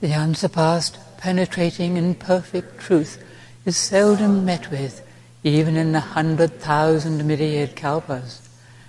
The 0.00 0.14
unsurpassed, 0.14 0.98
penetrating, 1.18 1.98
and 1.98 2.18
perfect 2.18 2.80
truth 2.80 3.22
is 3.66 3.76
seldom 3.76 4.46
met 4.46 4.70
with, 4.70 5.06
even 5.44 5.76
in 5.76 5.92
the 5.92 6.00
hundred 6.00 6.58
thousand 6.58 7.26
myriad 7.26 7.76
kalpas. 7.76 8.48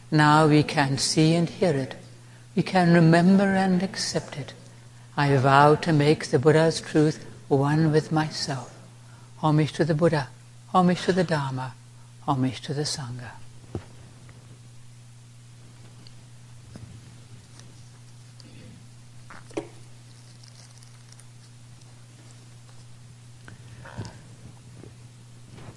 Now 0.09 0.47
we 0.47 0.63
can 0.63 0.97
see 0.97 1.36
and 1.36 1.50
hear 1.50 1.73
it. 1.73 1.95
We 2.55 2.63
can 2.63 2.93
remember 2.93 3.43
and 3.43 3.84
accept 3.84 4.38
it. 4.38 4.54
I 5.18 5.36
vow 5.36 5.75
to 5.75 5.91
make 5.91 6.27
the 6.27 6.39
Buddha's 6.39 6.79
truth 6.79 7.25
one 7.50 7.91
with 7.91 8.14
myself. 8.14 8.73
Homage 9.39 9.73
to 9.73 9.84
the 9.84 9.93
Buddha, 9.93 10.30
homage 10.70 11.02
to 11.04 11.12
the 11.12 11.25
Dharma, 11.25 11.73
homage 12.25 12.62
to 12.62 12.73
the 12.73 12.84
Sangha. 12.84 13.41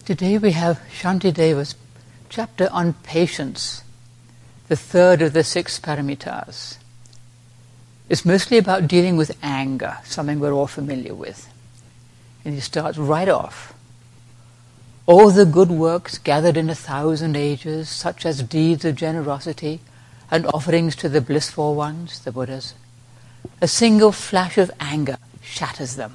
Today 0.04 0.36
we 0.36 0.52
have 0.52 0.82
Shantideva's 1.00 1.76
chapter 2.28 2.68
on 2.70 2.92
patience, 2.92 3.82
the 4.68 4.76
third 4.76 5.22
of 5.22 5.32
the 5.32 5.42
six 5.42 5.80
paramitas. 5.80 6.76
It's 8.10 8.22
mostly 8.22 8.58
about 8.58 8.86
dealing 8.86 9.16
with 9.16 9.34
anger, 9.42 9.96
something 10.04 10.40
we're 10.40 10.52
all 10.52 10.66
familiar 10.66 11.14
with. 11.14 11.48
And 12.44 12.52
he 12.52 12.60
starts 12.60 12.98
right 12.98 13.30
off. 13.30 13.72
All 15.06 15.30
the 15.30 15.46
good 15.46 15.70
works 15.70 16.18
gathered 16.18 16.58
in 16.58 16.68
a 16.68 16.74
thousand 16.74 17.34
ages, 17.34 17.88
such 17.88 18.26
as 18.26 18.42
deeds 18.42 18.84
of 18.84 18.96
generosity 18.96 19.80
and 20.30 20.44
offerings 20.48 20.96
to 20.96 21.08
the 21.08 21.22
blissful 21.22 21.74
ones, 21.74 22.20
the 22.20 22.30
Buddhas, 22.30 22.74
a 23.62 23.68
single 23.68 24.12
flash 24.12 24.58
of 24.58 24.70
anger 24.80 25.16
shatters 25.40 25.96
them. 25.96 26.14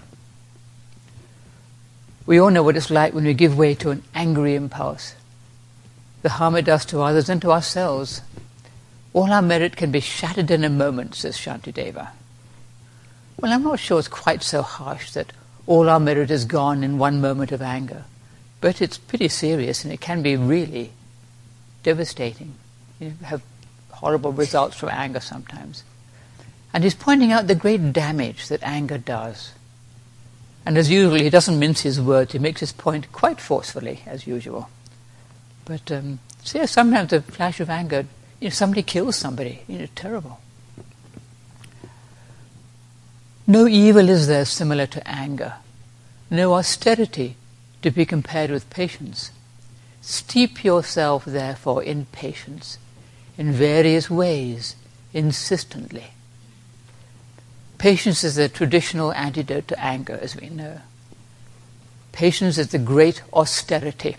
We 2.29 2.39
all 2.39 2.51
know 2.51 2.61
what 2.61 2.77
it's 2.77 2.91
like 2.91 3.15
when 3.15 3.23
we 3.23 3.33
give 3.33 3.57
way 3.57 3.73
to 3.73 3.89
an 3.89 4.03
angry 4.13 4.53
impulse. 4.53 5.15
The 6.21 6.29
harm 6.29 6.55
it 6.57 6.65
does 6.65 6.85
to 6.85 7.01
others 7.01 7.27
and 7.27 7.41
to 7.41 7.51
ourselves. 7.51 8.21
All 9.13 9.33
our 9.33 9.41
merit 9.41 9.75
can 9.75 9.89
be 9.89 9.99
shattered 9.99 10.51
in 10.51 10.63
a 10.63 10.69
moment, 10.69 11.15
says 11.15 11.39
Shantideva. 11.39 12.09
Well, 13.41 13.51
I'm 13.51 13.63
not 13.63 13.79
sure 13.79 13.97
it's 13.97 14.07
quite 14.07 14.43
so 14.43 14.61
harsh 14.61 15.09
that 15.13 15.33
all 15.65 15.89
our 15.89 15.99
merit 15.99 16.29
is 16.29 16.45
gone 16.45 16.83
in 16.83 16.99
one 16.99 17.19
moment 17.19 17.51
of 17.51 17.63
anger, 17.63 18.03
but 18.61 18.79
it's 18.79 18.99
pretty 18.99 19.29
serious 19.29 19.83
and 19.83 19.91
it 19.91 19.99
can 19.99 20.21
be 20.21 20.37
really 20.37 20.91
devastating. 21.81 22.53
You 22.99 23.13
have 23.23 23.41
horrible 23.89 24.33
results 24.33 24.77
from 24.77 24.89
anger 24.89 25.19
sometimes. 25.19 25.83
And 26.75 26.83
he's 26.83 26.93
pointing 26.93 27.31
out 27.31 27.47
the 27.47 27.55
great 27.55 27.91
damage 27.91 28.49
that 28.49 28.61
anger 28.61 28.99
does. 28.99 29.53
And 30.65 30.77
as 30.77 30.89
usual, 30.89 31.15
he 31.15 31.29
doesn't 31.29 31.57
mince 31.57 31.81
his 31.81 31.99
words. 31.99 32.33
He 32.33 32.39
makes 32.39 32.59
his 32.59 32.71
point 32.71 33.11
quite 33.11 33.39
forcefully, 33.41 34.01
as 34.05 34.27
usual. 34.27 34.69
But 35.65 35.91
um, 35.91 36.19
see, 36.43 36.65
sometimes 36.67 37.13
a 37.13 37.21
flash 37.21 37.59
of 37.59 37.69
anger, 37.69 38.05
you 38.39 38.49
know, 38.49 38.53
somebody 38.53 38.83
kills 38.83 39.15
somebody. 39.15 39.61
You 39.67 39.79
know, 39.79 39.87
terrible. 39.95 40.39
No 43.47 43.67
evil 43.67 44.09
is 44.09 44.27
there 44.27 44.45
similar 44.45 44.85
to 44.87 45.07
anger. 45.09 45.55
No 46.29 46.53
austerity 46.53 47.35
to 47.81 47.89
be 47.89 48.05
compared 48.05 48.51
with 48.51 48.69
patience. 48.69 49.31
Steep 50.01 50.63
yourself, 50.63 51.25
therefore, 51.25 51.83
in 51.83 52.05
patience, 52.05 52.77
in 53.37 53.51
various 53.51 54.09
ways, 54.09 54.75
insistently. 55.13 56.11
Patience 57.79 58.25
is 58.25 58.35
the 58.35 58.49
traditional 58.49 59.13
antidote 59.13 59.69
to 59.69 59.79
anger, 59.79 60.19
as 60.21 60.35
we 60.35 60.49
know. 60.49 60.81
Patience 62.11 62.57
is 62.57 62.67
the 62.67 62.77
great 62.77 63.23
austerity. 63.31 64.17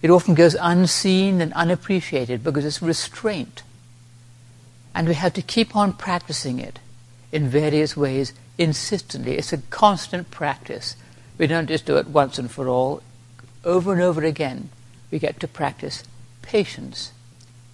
It 0.00 0.08
often 0.08 0.34
goes 0.34 0.54
unseen 0.54 1.40
and 1.40 1.52
unappreciated 1.54 2.44
because 2.44 2.64
it's 2.64 2.82
restraint. 2.82 3.64
And 4.94 5.08
we 5.08 5.14
have 5.14 5.32
to 5.34 5.42
keep 5.42 5.74
on 5.74 5.92
practicing 5.94 6.60
it 6.60 6.78
in 7.32 7.48
various 7.48 7.96
ways 7.96 8.32
insistently. 8.58 9.36
It's 9.36 9.52
a 9.52 9.58
constant 9.58 10.30
practice. 10.30 10.94
We 11.36 11.48
don't 11.48 11.66
just 11.66 11.84
do 11.84 11.96
it 11.96 12.06
once 12.06 12.38
and 12.38 12.48
for 12.48 12.68
all. 12.68 13.02
Over 13.64 13.92
and 13.92 14.02
over 14.02 14.22
again, 14.22 14.68
we 15.10 15.18
get 15.18 15.40
to 15.40 15.48
practice 15.48 16.04
patience 16.42 17.10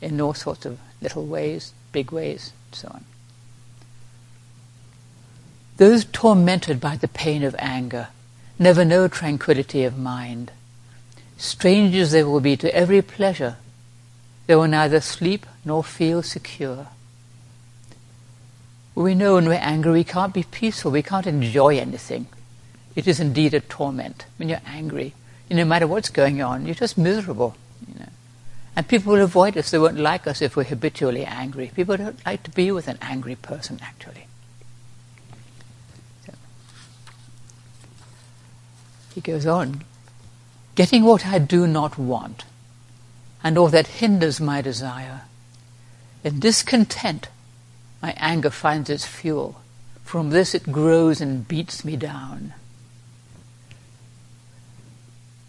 in 0.01 0.19
all 0.19 0.33
sorts 0.33 0.65
of 0.65 0.79
little 1.03 1.27
ways, 1.27 1.75
big 1.93 2.11
ways, 2.11 2.53
and 2.71 2.75
so 2.75 2.89
on. 2.89 3.05
Those 5.79 6.05
tormented 6.05 6.81
by 6.81 6.97
the 6.97 7.07
pain 7.07 7.45
of 7.45 7.55
anger 7.59 8.09
never 8.59 8.85
know 8.85 9.07
tranquility 9.07 9.85
of 9.85 9.97
mind. 9.97 10.51
Strangers 11.37 12.11
they 12.11 12.25
will 12.25 12.41
be 12.41 12.57
to 12.57 12.75
every 12.75 13.01
pleasure. 13.01 13.57
They 14.49 14.57
will 14.57 14.67
neither 14.67 15.01
sleep 15.01 15.47
nor 15.65 15.85
feel 15.85 16.23
secure. 16.25 16.89
We 18.97 19.15
know 19.15 19.35
when 19.35 19.47
we're 19.47 19.55
angry 19.55 19.93
we 19.93 20.05
can't 20.05 20.35
be 20.35 20.43
peaceful, 20.43 20.91
we 20.91 21.03
can't 21.03 21.29
enjoy 21.29 21.79
anything. 21.79 22.27
It 22.97 23.07
is 23.07 23.21
indeed 23.21 23.55
a 23.55 23.61
torment 23.61 24.25
when 24.37 24.49
you're 24.49 24.61
angry. 24.67 25.15
no 25.49 25.65
matter 25.65 25.87
what's 25.87 26.11
going 26.11 26.43
on, 26.43 26.67
you're 26.67 26.75
just 26.75 26.99
miserable. 26.99 27.55
You 27.87 28.01
know. 28.01 28.09
And 28.75 28.89
people 28.89 29.13
will 29.13 29.23
avoid 29.23 29.57
us, 29.57 29.71
they 29.71 29.79
won't 29.79 30.01
like 30.01 30.27
us 30.27 30.43
if 30.43 30.57
we're 30.57 30.65
habitually 30.65 31.25
angry. 31.25 31.71
People 31.77 31.97
don't 31.97 32.27
like 32.27 32.43
to 32.43 32.51
be 32.51 32.73
with 32.73 32.89
an 32.89 32.99
angry 33.01 33.37
person, 33.37 33.79
actually. 33.81 34.28
He 39.19 39.33
goes 39.33 39.47
on, 39.47 39.83
getting 40.77 41.03
what 41.03 41.27
I 41.27 41.41
do 41.41 41.67
not 41.67 41.99
want, 41.99 42.45
and 43.43 43.59
all 43.59 43.67
that 43.67 43.99
hinders 43.99 44.41
my 44.41 44.63
desire. 44.63 45.23
In 46.23 46.39
discontent, 46.39 47.27
my 48.01 48.15
anger 48.17 48.51
finds 48.51 48.89
its 48.89 49.05
fuel. 49.05 49.61
From 50.05 50.31
this 50.31 50.55
it 50.55 50.71
grows 50.71 51.21
and 51.21 51.49
beats 51.49 51.85
me 51.85 51.97
down. 51.97 52.55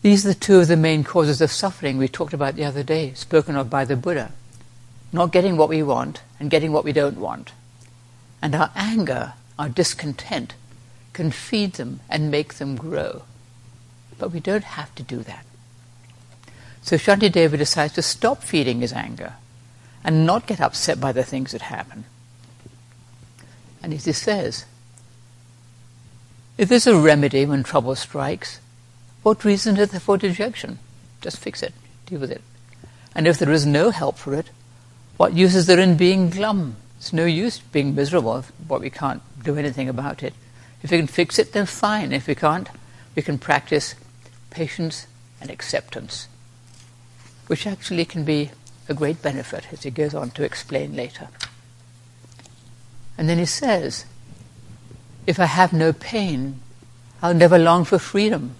These 0.02 0.26
are 0.26 0.30
the 0.30 0.40
two 0.40 0.62
of 0.62 0.68
the 0.68 0.76
main 0.76 1.04
causes 1.04 1.40
of 1.40 1.52
suffering 1.52 2.00
we 2.00 2.08
talked 2.08 2.34
about 2.34 2.56
the 2.56 2.66
other 2.66 2.82
day, 2.82 3.14
spoken 3.14 3.56
of 3.56 3.70
by 3.70 3.86
the 3.86 3.96
Buddha. 3.96 4.32
Not 5.14 5.32
getting 5.32 5.58
what 5.58 5.70
we 5.70 5.84
want 5.84 6.24
and 6.40 6.50
getting 6.50 6.72
what 6.72 6.84
we 6.86 6.92
don't 6.92 7.18
want. 7.18 7.52
And 8.42 8.56
our 8.56 8.72
anger, 8.76 9.34
our 9.60 9.70
discontent, 9.70 10.56
can 11.14 11.30
feed 11.30 11.74
them 11.74 12.00
and 12.10 12.32
make 12.32 12.56
them 12.56 12.76
grow. 12.76 13.22
But 14.20 14.32
we 14.32 14.40
don't 14.40 14.64
have 14.64 14.94
to 14.96 15.04
do 15.04 15.24
that. 15.24 15.46
So 16.82 16.98
Shantideva 16.98 17.58
decides 17.58 17.94
to 17.94 18.02
stop 18.02 18.44
feeding 18.44 18.82
his 18.82 18.94
anger 18.94 19.34
and 20.04 20.26
not 20.26 20.48
get 20.48 20.62
upset 20.62 21.00
by 21.00 21.12
the 21.12 21.24
things 21.24 21.52
that 21.52 21.64
happen. 21.64 22.06
And 23.82 23.94
he 23.94 24.00
says, 24.00 24.66
if 26.58 26.68
there's 26.68 26.88
a 26.88 26.98
remedy 26.98 27.46
when 27.46 27.64
trouble 27.64 27.96
strikes, 27.96 28.60
what 29.24 29.46
reason 29.46 29.78
is 29.78 29.92
there 29.92 30.00
for 30.00 30.18
dejection? 30.18 30.80
Just 31.22 31.38
fix 31.38 31.64
it, 31.64 31.74
deal 32.06 32.20
with 32.20 32.32
it. 32.32 32.42
And 33.16 33.28
if 33.28 33.38
there 33.38 33.52
is 33.52 33.66
no 33.66 33.90
help 33.90 34.18
for 34.18 34.34
it, 34.34 34.50
what 35.18 35.34
use 35.34 35.56
is 35.56 35.68
there 35.68 35.80
in 35.80 35.96
being 35.96 36.30
glum? 36.30 36.76
It's 36.98 37.14
no 37.14 37.26
use 37.26 37.60
being 37.60 37.96
miserable, 37.96 38.44
but 38.68 38.82
we 38.82 38.90
can't 38.90 39.22
do 39.44 39.58
anything 39.58 39.88
about 39.88 40.24
it. 40.24 40.34
If 40.82 40.92
we 40.92 40.98
can 40.98 41.08
fix 41.08 41.40
it, 41.40 41.54
then 41.54 41.66
fine. 41.66 42.12
If 42.12 42.28
we 42.28 42.36
can't, 42.36 42.70
we 43.16 43.22
can 43.22 43.38
practice 43.38 43.96
patience 44.50 45.08
and 45.42 45.50
acceptance, 45.50 46.28
which 47.48 47.68
actually 47.68 48.06
can 48.06 48.24
be 48.24 48.52
a 48.88 48.94
great 48.94 49.22
benefit, 49.22 49.68
as 49.72 49.84
he 49.84 49.92
goes 49.92 50.14
on 50.14 50.32
to 50.32 50.44
explain 50.44 50.96
later. 50.96 51.28
And 53.18 53.30
then 53.30 53.38
he 53.38 53.46
says, 53.46 54.06
If 55.28 55.40
I 55.40 55.46
have 55.46 55.74
no 55.74 55.94
pain, 55.94 56.62
I'll 57.22 57.34
never 57.34 57.60
long 57.60 57.86
for 57.86 58.00
freedom. 58.00 58.56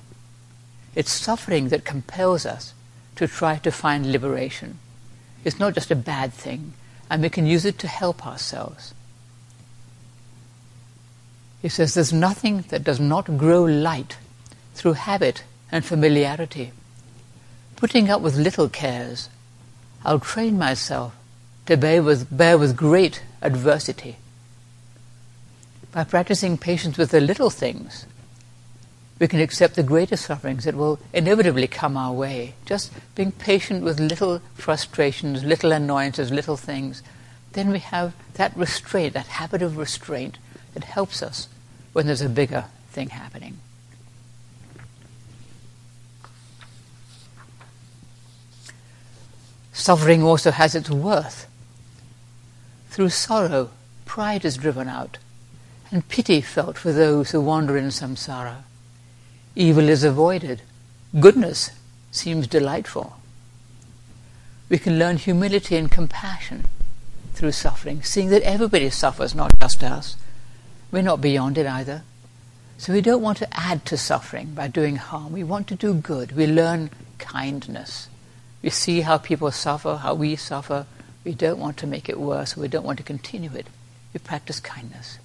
It's 0.96 1.12
suffering 1.12 1.70
that 1.70 1.86
compels 1.86 2.46
us 2.46 2.74
to 3.16 3.28
try 3.28 3.58
to 3.58 3.72
find 3.72 4.12
liberation. 4.12 4.80
It's 5.44 5.60
not 5.60 5.74
just 5.74 5.92
a 5.92 5.96
bad 5.96 6.34
thing, 6.34 6.74
and 7.10 7.22
we 7.22 7.30
can 7.30 7.46
use 7.46 7.66
it 7.66 7.80
to 7.80 7.88
help 7.88 8.26
ourselves. 8.28 8.94
He 11.62 11.70
says, 11.70 11.94
There's 11.94 12.14
nothing 12.14 12.66
that 12.70 12.84
does 12.84 13.00
not 13.00 13.38
grow 13.38 13.64
light 13.64 14.18
through 14.74 14.94
habit 14.94 15.44
and 15.72 15.86
familiarity. 15.86 16.72
Putting 17.76 18.10
up 18.10 18.22
with 18.22 18.38
little 18.38 18.70
cares, 18.70 19.30
I'll 20.04 20.20
train 20.20 20.58
myself 20.58 21.16
to 21.66 21.78
bear 21.78 22.02
with, 22.02 22.36
bear 22.36 22.58
with 22.58 22.76
great 22.76 23.24
adversity. 23.42 24.18
By 25.92 26.04
practicing 26.04 26.58
patience 26.58 26.98
with 26.98 27.12
the 27.12 27.22
little 27.22 27.50
things, 27.50 28.06
we 29.20 29.28
can 29.28 29.40
accept 29.40 29.76
the 29.76 29.84
greater 29.84 30.16
sufferings 30.16 30.64
that 30.64 30.76
will 30.76 31.00
inevitably 31.14 31.68
come 31.68 31.98
our 31.98 32.14
way. 32.14 32.54
Just 32.66 32.92
being 33.16 33.32
patient 33.32 33.84
with 33.84 34.00
little 34.00 34.42
frustrations, 34.56 35.44
little 35.44 35.72
annoyances, 35.72 36.32
little 36.32 36.58
things, 36.58 37.04
then 37.54 37.70
we 37.70 37.80
have 37.80 38.14
that 38.36 38.56
restraint, 38.56 39.14
that 39.14 39.28
habit 39.28 39.62
of 39.62 39.78
restraint 39.78 40.38
that 40.74 40.86
helps 40.86 41.22
us 41.22 41.50
when 41.94 42.06
there's 42.06 42.22
a 42.22 42.30
bigger 42.30 42.66
thing 42.92 43.10
happening. 43.10 43.58
Suffering 49.80 50.22
also 50.24 50.52
has 50.52 50.76
its 50.76 50.90
worth. 50.90 51.48
Through 52.90 53.12
sorrow, 53.12 53.70
pride 54.06 54.44
is 54.44 54.58
driven 54.58 54.90
out, 54.90 55.18
and 55.90 56.06
pity 56.10 56.42
felt 56.42 56.78
for 56.78 56.92
those 56.92 57.32
who 57.32 57.40
wander 57.40 57.78
in 57.78 57.86
samsara. 57.86 58.64
Evil 59.56 59.88
is 59.88 60.04
avoided, 60.04 60.64
goodness 61.18 61.72
seems 62.12 62.46
delightful. 62.46 63.16
We 64.68 64.80
can 64.80 65.00
learn 65.00 65.16
humility 65.16 65.78
and 65.78 65.90
compassion 65.90 66.66
through 67.34 67.54
suffering, 67.54 68.04
seeing 68.04 68.28
that 68.32 68.42
everybody 68.42 68.90
suffers, 68.90 69.34
not 69.34 69.58
just 69.62 69.82
us. 69.82 70.18
We're 70.92 71.04
not 71.04 71.22
beyond 71.22 71.58
it 71.58 71.66
either. 71.66 72.04
So 72.78 72.92
we 72.92 73.00
don't 73.00 73.22
want 73.22 73.38
to 73.38 73.58
add 73.58 73.86
to 73.86 73.98
suffering 73.98 74.54
by 74.54 74.68
doing 74.68 74.98
harm. 74.98 75.32
We 75.32 75.46
want 75.46 75.70
to 75.70 75.76
do 75.76 75.94
good. 75.94 76.34
We 76.34 76.48
learn 76.48 76.90
kindness. 77.18 78.10
We 78.62 78.70
see 78.70 79.02
how 79.02 79.18
people 79.18 79.52
suffer, 79.52 79.98
how 79.98 80.16
we 80.16 80.36
suffer. 80.36 80.86
We 81.24 81.34
don't 81.34 81.60
want 81.60 81.78
to 81.78 81.88
make 81.88 82.10
it 82.10 82.20
worse. 82.20 82.58
We 82.58 82.68
don't 82.68 82.86
want 82.86 82.98
to 82.98 83.04
continue 83.04 83.54
it. 83.56 83.68
We 84.14 84.20
practice 84.20 84.60
kindness. 84.60 85.20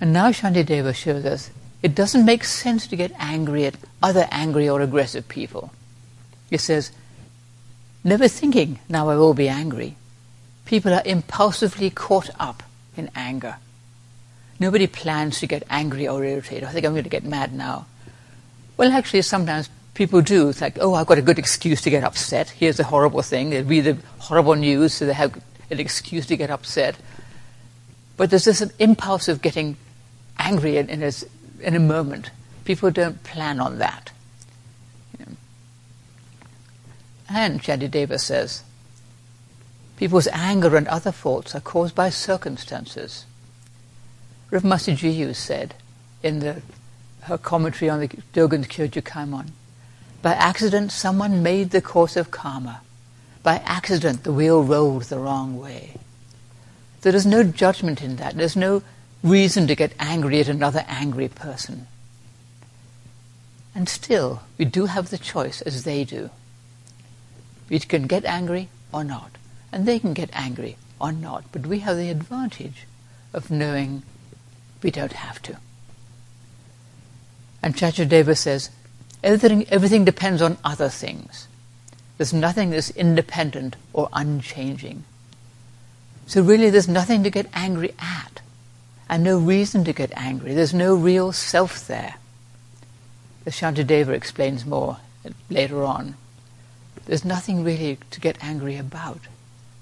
And 0.00 0.12
now 0.12 0.30
Shantideva 0.30 0.94
shows 0.94 1.24
us 1.24 1.50
it 1.82 1.94
doesn't 1.94 2.24
make 2.24 2.44
sense 2.44 2.86
to 2.88 2.96
get 2.96 3.12
angry 3.18 3.64
at 3.66 3.76
other 4.02 4.28
angry 4.30 4.68
or 4.68 4.80
aggressive 4.80 5.28
people. 5.28 5.72
He 6.50 6.56
says, 6.56 6.90
never 8.02 8.28
thinking, 8.28 8.78
now 8.88 9.08
I 9.08 9.16
will 9.16 9.34
be 9.34 9.48
angry. 9.48 9.96
People 10.64 10.92
are 10.92 11.02
impulsively 11.04 11.90
caught 11.90 12.30
up 12.38 12.62
in 12.96 13.10
anger. 13.14 13.56
Nobody 14.60 14.86
plans 14.86 15.38
to 15.40 15.46
get 15.46 15.62
angry 15.70 16.08
or 16.08 16.24
irritated. 16.24 16.64
I 16.64 16.72
think 16.72 16.84
I'm 16.84 16.92
going 16.92 17.04
to 17.04 17.10
get 17.10 17.24
mad 17.24 17.52
now. 17.52 17.86
Well, 18.76 18.92
actually, 18.92 19.22
sometimes 19.22 19.70
people 19.98 20.22
do. 20.22 20.48
It's 20.48 20.60
like, 20.60 20.78
oh, 20.80 20.94
I've 20.94 21.08
got 21.08 21.18
a 21.18 21.22
good 21.22 21.40
excuse 21.40 21.82
to 21.82 21.90
get 21.90 22.04
upset. 22.04 22.50
Here's 22.50 22.78
a 22.78 22.84
horrible 22.84 23.20
thing. 23.20 23.50
They 23.50 23.62
read 23.62 23.80
the 23.80 23.98
horrible 24.18 24.54
news, 24.54 24.94
so 24.94 25.06
they 25.06 25.12
have 25.12 25.34
an 25.70 25.80
excuse 25.80 26.24
to 26.26 26.36
get 26.36 26.50
upset. 26.50 26.96
But 28.16 28.30
there's 28.30 28.44
this 28.44 28.62
impulse 28.78 29.26
of 29.26 29.42
getting 29.42 29.76
angry 30.38 30.76
in, 30.76 30.88
in, 30.88 31.02
a, 31.02 31.10
in 31.60 31.74
a 31.74 31.80
moment. 31.80 32.30
People 32.64 32.92
don't 32.92 33.24
plan 33.24 33.58
on 33.58 33.78
that. 33.78 34.12
You 35.18 35.26
know. 35.26 35.36
And 37.28 38.20
says, 38.20 38.62
people's 39.96 40.28
anger 40.28 40.76
and 40.76 40.86
other 40.86 41.10
faults 41.10 41.56
are 41.56 41.60
caused 41.60 41.96
by 41.96 42.08
circumstances. 42.08 43.26
Rev 44.52 44.62
Master 44.62 44.92
Jiyu 44.92 45.34
said 45.34 45.74
in 46.22 46.38
the, 46.38 46.62
her 47.22 47.36
commentary 47.36 47.90
on 47.90 47.98
the 47.98 48.08
Dogen's 48.08 48.68
Kyoju 48.68 49.02
Kaimon, 49.02 49.48
by 50.20 50.34
accident, 50.34 50.92
someone 50.92 51.42
made 51.42 51.70
the 51.70 51.80
course 51.80 52.16
of 52.16 52.30
karma. 52.30 52.80
By 53.42 53.56
accident, 53.64 54.24
the 54.24 54.32
wheel 54.32 54.62
rolled 54.62 55.04
the 55.04 55.18
wrong 55.18 55.58
way. 55.58 55.94
There 57.02 57.14
is 57.14 57.24
no 57.24 57.44
judgment 57.44 58.02
in 58.02 58.16
that. 58.16 58.36
There's 58.36 58.56
no 58.56 58.82
reason 59.22 59.66
to 59.68 59.76
get 59.76 59.92
angry 59.98 60.40
at 60.40 60.48
another 60.48 60.84
angry 60.88 61.28
person. 61.28 61.86
And 63.74 63.88
still, 63.88 64.42
we 64.58 64.64
do 64.64 64.86
have 64.86 65.10
the 65.10 65.18
choice 65.18 65.62
as 65.62 65.84
they 65.84 66.02
do. 66.02 66.30
We 67.68 67.78
can 67.78 68.06
get 68.06 68.24
angry 68.24 68.68
or 68.92 69.04
not. 69.04 69.30
And 69.70 69.86
they 69.86 69.98
can 69.98 70.14
get 70.14 70.30
angry 70.32 70.76
or 71.00 71.12
not. 71.12 71.44
But 71.52 71.66
we 71.66 71.80
have 71.80 71.96
the 71.96 72.10
advantage 72.10 72.86
of 73.32 73.50
knowing 73.50 74.02
we 74.82 74.90
don't 74.90 75.12
have 75.12 75.40
to. 75.42 75.58
And 77.62 77.76
Shantideva 77.76 78.36
says, 78.36 78.70
Everything, 79.22 79.66
everything 79.68 80.04
depends 80.04 80.40
on 80.40 80.58
other 80.64 80.88
things. 80.88 81.48
There's 82.16 82.32
nothing 82.32 82.70
that's 82.70 82.90
independent 82.90 83.76
or 83.92 84.08
unchanging. 84.12 85.04
So 86.26 86.42
really 86.42 86.70
there's 86.70 86.88
nothing 86.88 87.22
to 87.24 87.30
get 87.30 87.46
angry 87.54 87.94
at 87.98 88.40
and 89.08 89.24
no 89.24 89.38
reason 89.38 89.84
to 89.84 89.92
get 89.92 90.12
angry. 90.14 90.54
There's 90.54 90.74
no 90.74 90.94
real 90.94 91.32
self 91.32 91.86
there. 91.86 92.16
As 93.46 93.54
Shantideva 93.54 94.10
explains 94.10 94.66
more 94.66 94.98
later 95.48 95.82
on, 95.82 96.16
there's 97.06 97.24
nothing 97.24 97.64
really 97.64 97.98
to 98.10 98.20
get 98.20 98.36
angry 98.42 98.76
about 98.76 99.20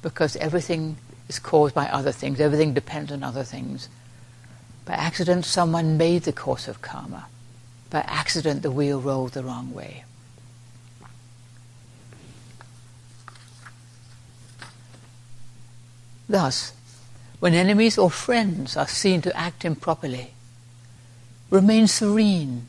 because 0.02 0.36
everything 0.36 0.96
is 1.28 1.38
caused 1.38 1.74
by 1.74 1.88
other 1.88 2.12
things. 2.12 2.40
Everything 2.40 2.72
depends 2.72 3.10
on 3.10 3.24
other 3.24 3.42
things. 3.42 3.88
By 4.84 4.94
accident, 4.94 5.44
someone 5.44 5.96
made 5.96 6.22
the 6.22 6.32
course 6.32 6.68
of 6.68 6.80
karma 6.80 7.26
by 7.90 8.00
accident 8.00 8.62
the 8.62 8.70
wheel 8.70 9.00
rolled 9.00 9.32
the 9.32 9.42
wrong 9.42 9.72
way. 9.72 10.04
Thus, 16.28 16.72
when 17.38 17.54
enemies 17.54 17.98
or 17.98 18.10
friends 18.10 18.76
are 18.76 18.88
seen 18.88 19.22
to 19.22 19.36
act 19.36 19.64
improperly, 19.64 20.32
remain 21.50 21.86
serene 21.86 22.66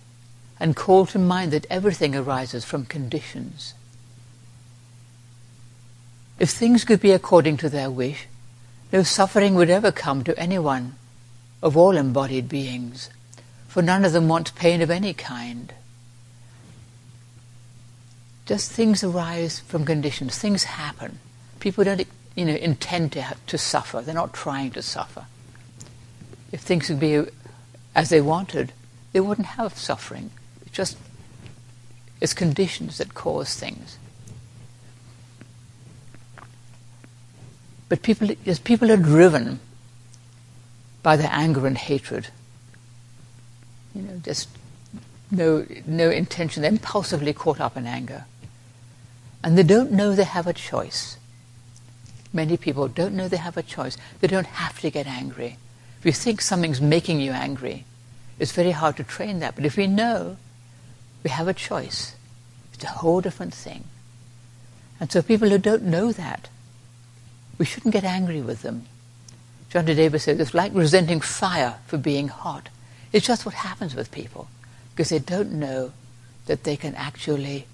and 0.59 0.75
call 0.75 1.05
to 1.07 1.19
mind 1.19 1.51
that 1.51 1.65
everything 1.69 2.15
arises 2.15 2.63
from 2.65 2.85
conditions. 2.85 3.73
If 6.39 6.51
things 6.51 6.83
could 6.83 7.01
be 7.01 7.11
according 7.11 7.57
to 7.57 7.69
their 7.69 7.89
wish, 7.89 8.27
no 8.91 9.03
suffering 9.03 9.55
would 9.55 9.69
ever 9.69 9.91
come 9.91 10.23
to 10.23 10.39
anyone 10.39 10.95
of 11.61 11.75
all 11.75 11.97
embodied 11.97 12.47
beings 12.47 13.09
for 13.77 13.83
none 13.83 14.03
of 14.03 14.11
them 14.11 14.27
want 14.27 14.55
pain 14.55 14.81
of 14.81 14.89
any 14.89 15.13
kind. 15.13 15.71
Just 18.47 18.71
things 18.71 19.03
arise 19.03 19.59
from 19.59 19.85
conditions, 19.85 20.35
things 20.35 20.63
happen. 20.63 21.19
People 21.59 21.83
don't 21.83 22.07
you 22.35 22.45
know, 22.45 22.55
intend 22.55 23.11
to, 23.11 23.35
to 23.45 23.55
suffer, 23.55 24.01
they're 24.01 24.15
not 24.15 24.33
trying 24.33 24.71
to 24.71 24.81
suffer. 24.81 25.27
If 26.51 26.61
things 26.61 26.89
would 26.89 26.99
be 26.99 27.23
as 27.93 28.09
they 28.09 28.19
wanted, 28.19 28.73
they 29.11 29.19
wouldn't 29.19 29.45
have 29.45 29.77
suffering. 29.77 30.31
It's 30.65 30.75
just 30.75 30.97
it's 32.19 32.33
conditions 32.33 32.97
that 32.97 33.13
cause 33.13 33.53
things. 33.53 33.99
But 37.89 38.01
people, 38.01 38.29
as 38.47 38.57
people 38.57 38.91
are 38.91 38.97
driven 38.97 39.59
by 41.03 41.15
their 41.15 41.29
anger 41.31 41.67
and 41.67 41.77
hatred, 41.77 42.29
you 43.97 44.03
know, 44.03 44.17
just 44.23 44.47
no, 45.31 45.65
no 45.85 46.09
intention. 46.09 46.61
They're 46.61 46.71
impulsively 46.71 47.33
caught 47.33 47.59
up 47.59 47.75
in 47.75 47.87
anger. 47.87 48.25
And 49.43 49.57
they 49.57 49.63
don't 49.63 49.91
know 49.91 50.13
they 50.13 50.23
have 50.23 50.47
a 50.47 50.53
choice. 50.53 51.17
Many 52.31 52.57
people 52.57 52.87
don't 52.87 53.15
know 53.15 53.27
they 53.27 53.37
have 53.37 53.57
a 53.57 53.63
choice. 53.63 53.97
They 54.19 54.27
don't 54.27 54.47
have 54.47 54.79
to 54.81 54.89
get 54.89 55.07
angry. 55.07 55.57
If 55.99 56.05
you 56.05 56.11
think 56.11 56.41
something's 56.41 56.81
making 56.81 57.19
you 57.21 57.31
angry, 57.31 57.85
it's 58.39 58.51
very 58.51 58.71
hard 58.71 58.97
to 58.97 59.03
train 59.03 59.39
that. 59.39 59.55
But 59.55 59.65
if 59.65 59.77
we 59.77 59.87
know 59.87 60.37
we 61.23 61.29
have 61.29 61.47
a 61.47 61.53
choice, 61.53 62.15
it's 62.73 62.83
a 62.83 62.87
whole 62.87 63.21
different 63.21 63.53
thing. 63.53 63.85
And 64.99 65.11
so 65.11 65.21
people 65.21 65.49
who 65.49 65.57
don't 65.57 65.83
know 65.83 66.11
that, 66.11 66.49
we 67.57 67.65
shouldn't 67.65 67.93
get 67.93 68.03
angry 68.03 68.41
with 68.41 68.61
them. 68.61 68.85
Shantideva 69.71 70.21
says 70.21 70.39
it's 70.39 70.53
like 70.53 70.73
resenting 70.73 71.19
fire 71.19 71.77
for 71.87 71.97
being 71.97 72.27
hot. 72.27 72.69
It's 73.13 73.25
just 73.25 73.45
what 73.45 73.55
happens 73.55 73.95
with 73.95 74.11
people 74.11 74.47
because 74.91 75.09
they 75.09 75.19
don't 75.19 75.53
know 75.53 75.91
that 76.47 76.63
they 76.63 76.75
can 76.75 76.95
actually 76.95 77.65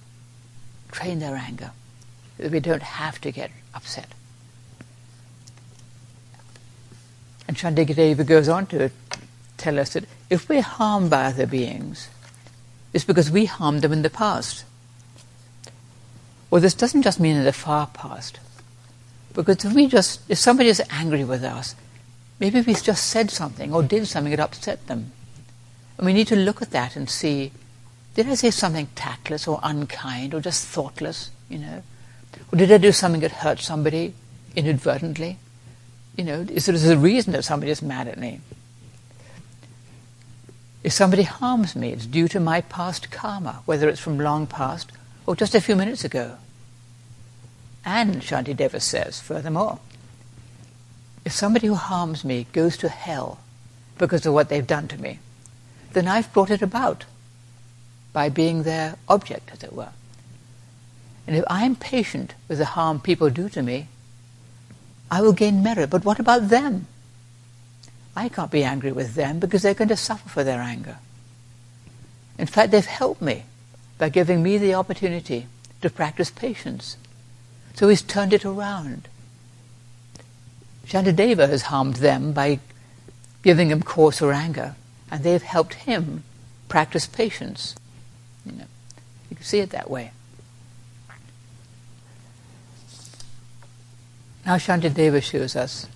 train 0.92 1.20
their 1.20 1.36
anger. 1.36 1.72
That 2.38 2.52
we 2.52 2.60
don't 2.60 2.84
have 2.84 3.20
to 3.22 3.32
get 3.32 3.52
upset. 3.74 4.10
And 7.48 7.58
Shantideva 7.58 8.26
goes 8.26 8.50
on 8.50 8.68
to 8.68 8.90
tell 9.58 9.80
us 9.80 9.94
that 9.94 10.06
if 10.30 10.50
we're 10.50 10.62
harmed 10.62 11.10
by 11.10 11.26
other 11.26 11.46
beings, 11.46 12.10
it's 12.94 13.04
because 13.04 13.30
we 13.30 13.46
harmed 13.46 13.82
them 13.82 13.92
in 13.92 14.02
the 14.02 14.10
past. 14.10 14.66
Well, 16.50 16.62
this 16.62 16.74
doesn't 16.74 17.02
just 17.02 17.20
mean 17.20 17.36
in 17.36 17.44
the 17.44 17.54
far 17.54 17.88
past. 17.88 18.40
Because 19.34 19.66
if 19.66 19.74
we 19.74 19.88
just, 19.88 20.22
if 20.30 20.38
somebody 20.38 20.70
is 20.70 20.82
angry 20.90 21.24
with 21.24 21.44
us, 21.44 21.76
maybe 22.40 22.62
we 22.62 22.76
just 22.76 23.08
said 23.08 23.32
something 23.32 23.74
or 23.74 23.82
did 23.82 24.08
something 24.08 24.32
that 24.32 24.40
upset 24.40 24.86
them. 24.88 25.12
And 26.04 26.08
we 26.08 26.12
need 26.12 26.28
to 26.28 26.36
look 26.36 26.62
at 26.62 26.72
that 26.72 26.98
and 26.98 27.10
see, 27.10 27.54
did 28.14 28.28
I 28.28 28.36
say 28.36 28.52
something 28.52 28.90
tactless 28.94 29.48
or 29.48 29.62
unkind 29.64 30.34
or 30.34 30.42
just 30.42 30.68
thoughtless, 30.68 31.32
you 31.48 31.58
know? 31.58 31.82
Or 32.52 32.58
did 32.58 32.70
I 32.74 32.78
do 32.78 32.92
something 32.92 33.22
that 33.22 33.32
hurt 33.32 33.62
somebody 33.62 34.14
inadvertently? 34.54 35.38
You 36.18 36.26
know, 36.26 36.42
is 36.42 36.66
there 36.66 36.94
a 36.94 36.98
reason 36.98 37.32
that 37.32 37.46
somebody 37.46 37.72
is 37.72 37.82
mad 37.82 38.10
at 38.10 38.20
me? 38.20 38.42
If 40.84 40.92
somebody 40.92 41.24
harms 41.24 41.74
me, 41.74 41.94
it's 41.94 42.06
due 42.06 42.28
to 42.28 42.40
my 42.42 42.60
past 42.60 43.10
karma, 43.10 43.62
whether 43.64 43.88
it's 43.88 44.02
from 44.02 44.20
long 44.20 44.46
past 44.46 44.92
or 45.26 45.38
just 45.38 45.56
a 45.56 45.62
few 45.62 45.78
minutes 45.78 46.04
ago. 46.04 46.36
And 47.86 48.16
Shantideva 48.16 48.82
says, 48.82 49.22
furthermore, 49.22 49.80
if 51.24 51.32
somebody 51.32 51.68
who 51.68 51.76
harms 51.76 52.26
me 52.26 52.46
goes 52.52 52.76
to 52.80 52.90
hell 52.90 53.40
because 53.98 54.26
of 54.26 54.34
what 54.34 54.50
they've 54.50 54.68
done 54.68 54.90
to 54.90 55.02
me, 55.02 55.20
then 55.94 56.08
I've 56.08 56.32
brought 56.34 56.50
it 56.50 56.62
about 56.62 57.06
by 58.12 58.30
being 58.30 58.64
their 58.64 58.96
object, 59.10 59.50
as 59.52 59.64
it 59.64 59.74
were. 59.74 59.90
And 61.26 61.36
if 61.36 61.44
I'm 61.48 61.76
patient 61.76 62.36
with 62.48 62.58
the 62.58 62.66
harm 62.66 63.00
people 63.00 63.30
do 63.30 63.50
to 63.50 63.62
me, 63.62 63.88
I 65.10 65.22
will 65.22 65.34
gain 65.34 65.64
merit. 65.64 65.90
But 65.90 66.06
what 66.06 66.20
about 66.20 66.50
them? 66.50 66.88
I 68.16 68.30
can't 68.30 68.52
be 68.52 68.64
angry 68.64 68.92
with 68.92 69.16
them 69.16 69.40
because 69.40 69.62
they're 69.62 69.74
going 69.74 69.90
to 69.90 69.98
suffer 69.98 70.30
for 70.30 70.44
their 70.44 70.62
anger. 70.62 70.98
In 72.38 72.48
fact, 72.48 72.72
they've 72.72 72.86
helped 72.86 73.22
me 73.22 73.44
by 73.98 74.10
giving 74.10 74.44
me 74.44 74.58
the 74.58 74.74
opportunity 74.74 75.48
to 75.82 75.90
practice 75.90 76.30
patience. 76.30 76.98
So 77.76 77.90
he's 77.90 78.02
turned 78.02 78.34
it 78.34 78.46
around. 78.46 79.08
Shantideva 80.86 81.48
has 81.48 81.64
harmed 81.64 81.96
them 81.96 82.34
by 82.34 82.60
giving 83.42 83.70
them 83.70 83.82
cause 83.82 84.20
for 84.20 84.32
anger, 84.32 84.76
and 85.14 85.24
they've 85.24 85.44
helped 85.44 85.76
him 85.76 86.24
practice 86.68 87.06
patience. 87.06 87.76
You, 88.48 88.54
know, 88.54 88.66
you 89.30 89.36
can 89.36 89.46
see 89.46 89.60
it 89.60 89.70
that 89.70 89.88
way. 89.88 90.10
Now 94.44 94.56
Shantideva 94.56 95.22
shows 95.22 95.56
us 95.56 95.88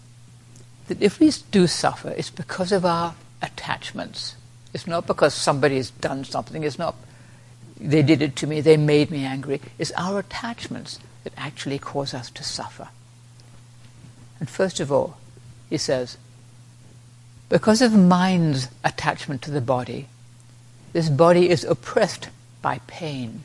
that 0.88 1.02
if 1.02 1.20
we 1.20 1.32
do 1.50 1.66
suffer, 1.66 2.10
it's 2.10 2.30
because 2.30 2.72
of 2.72 2.86
our 2.86 3.16
attachments. 3.42 4.36
It's 4.72 4.86
not 4.86 5.08
because 5.08 5.34
somebody 5.34 5.78
has 5.78 5.90
done 5.90 6.24
something. 6.24 6.64
It's 6.64 6.78
not 6.78 6.96
they 7.80 8.04
did 8.04 8.22
it 8.22 8.36
to 8.36 8.48
me, 8.48 8.62
they 8.62 8.78
made 8.78 9.10
me 9.10 9.26
angry. 9.26 9.62
It's 9.80 9.92
our 9.98 10.20
attachments 10.20 11.00
that 11.24 11.34
actually 11.36 11.80
cause 11.80 12.14
us 12.14 12.30
to 12.30 12.44
suffer. 12.44 12.90
And 14.40 14.48
first 14.48 14.80
of 14.80 14.92
all, 14.92 15.18
he 15.72 15.80
says, 15.80 16.18
because 17.50 17.82
of 17.82 17.94
mind's 17.94 18.68
attachment 18.84 19.42
to 19.44 19.52
the 19.52 19.62
body, 19.62 20.08
this 20.94 21.10
body 21.10 21.50
is 21.50 21.64
oppressed 21.64 22.30
by 22.62 22.80
pain. 22.88 23.44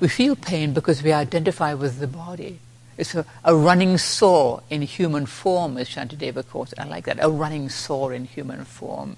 We 0.00 0.08
feel 0.08 0.36
pain 0.36 0.72
because 0.72 1.02
we 1.02 1.12
identify 1.12 1.74
with 1.74 1.98
the 1.98 2.06
body. 2.06 2.58
It's 2.96 3.14
a, 3.14 3.26
a, 3.44 3.54
running 3.54 3.98
sore 3.98 4.62
in 4.70 4.82
human 4.82 5.26
form, 5.26 5.76
as 5.76 5.88
Shantideva 5.88 6.48
calls 6.48 6.72
it. 6.72 6.78
I 6.78 6.84
like 6.84 7.04
that, 7.04 7.18
a 7.20 7.28
running 7.28 7.68
sore 7.68 8.12
in 8.12 8.24
human 8.24 8.64
form. 8.64 9.16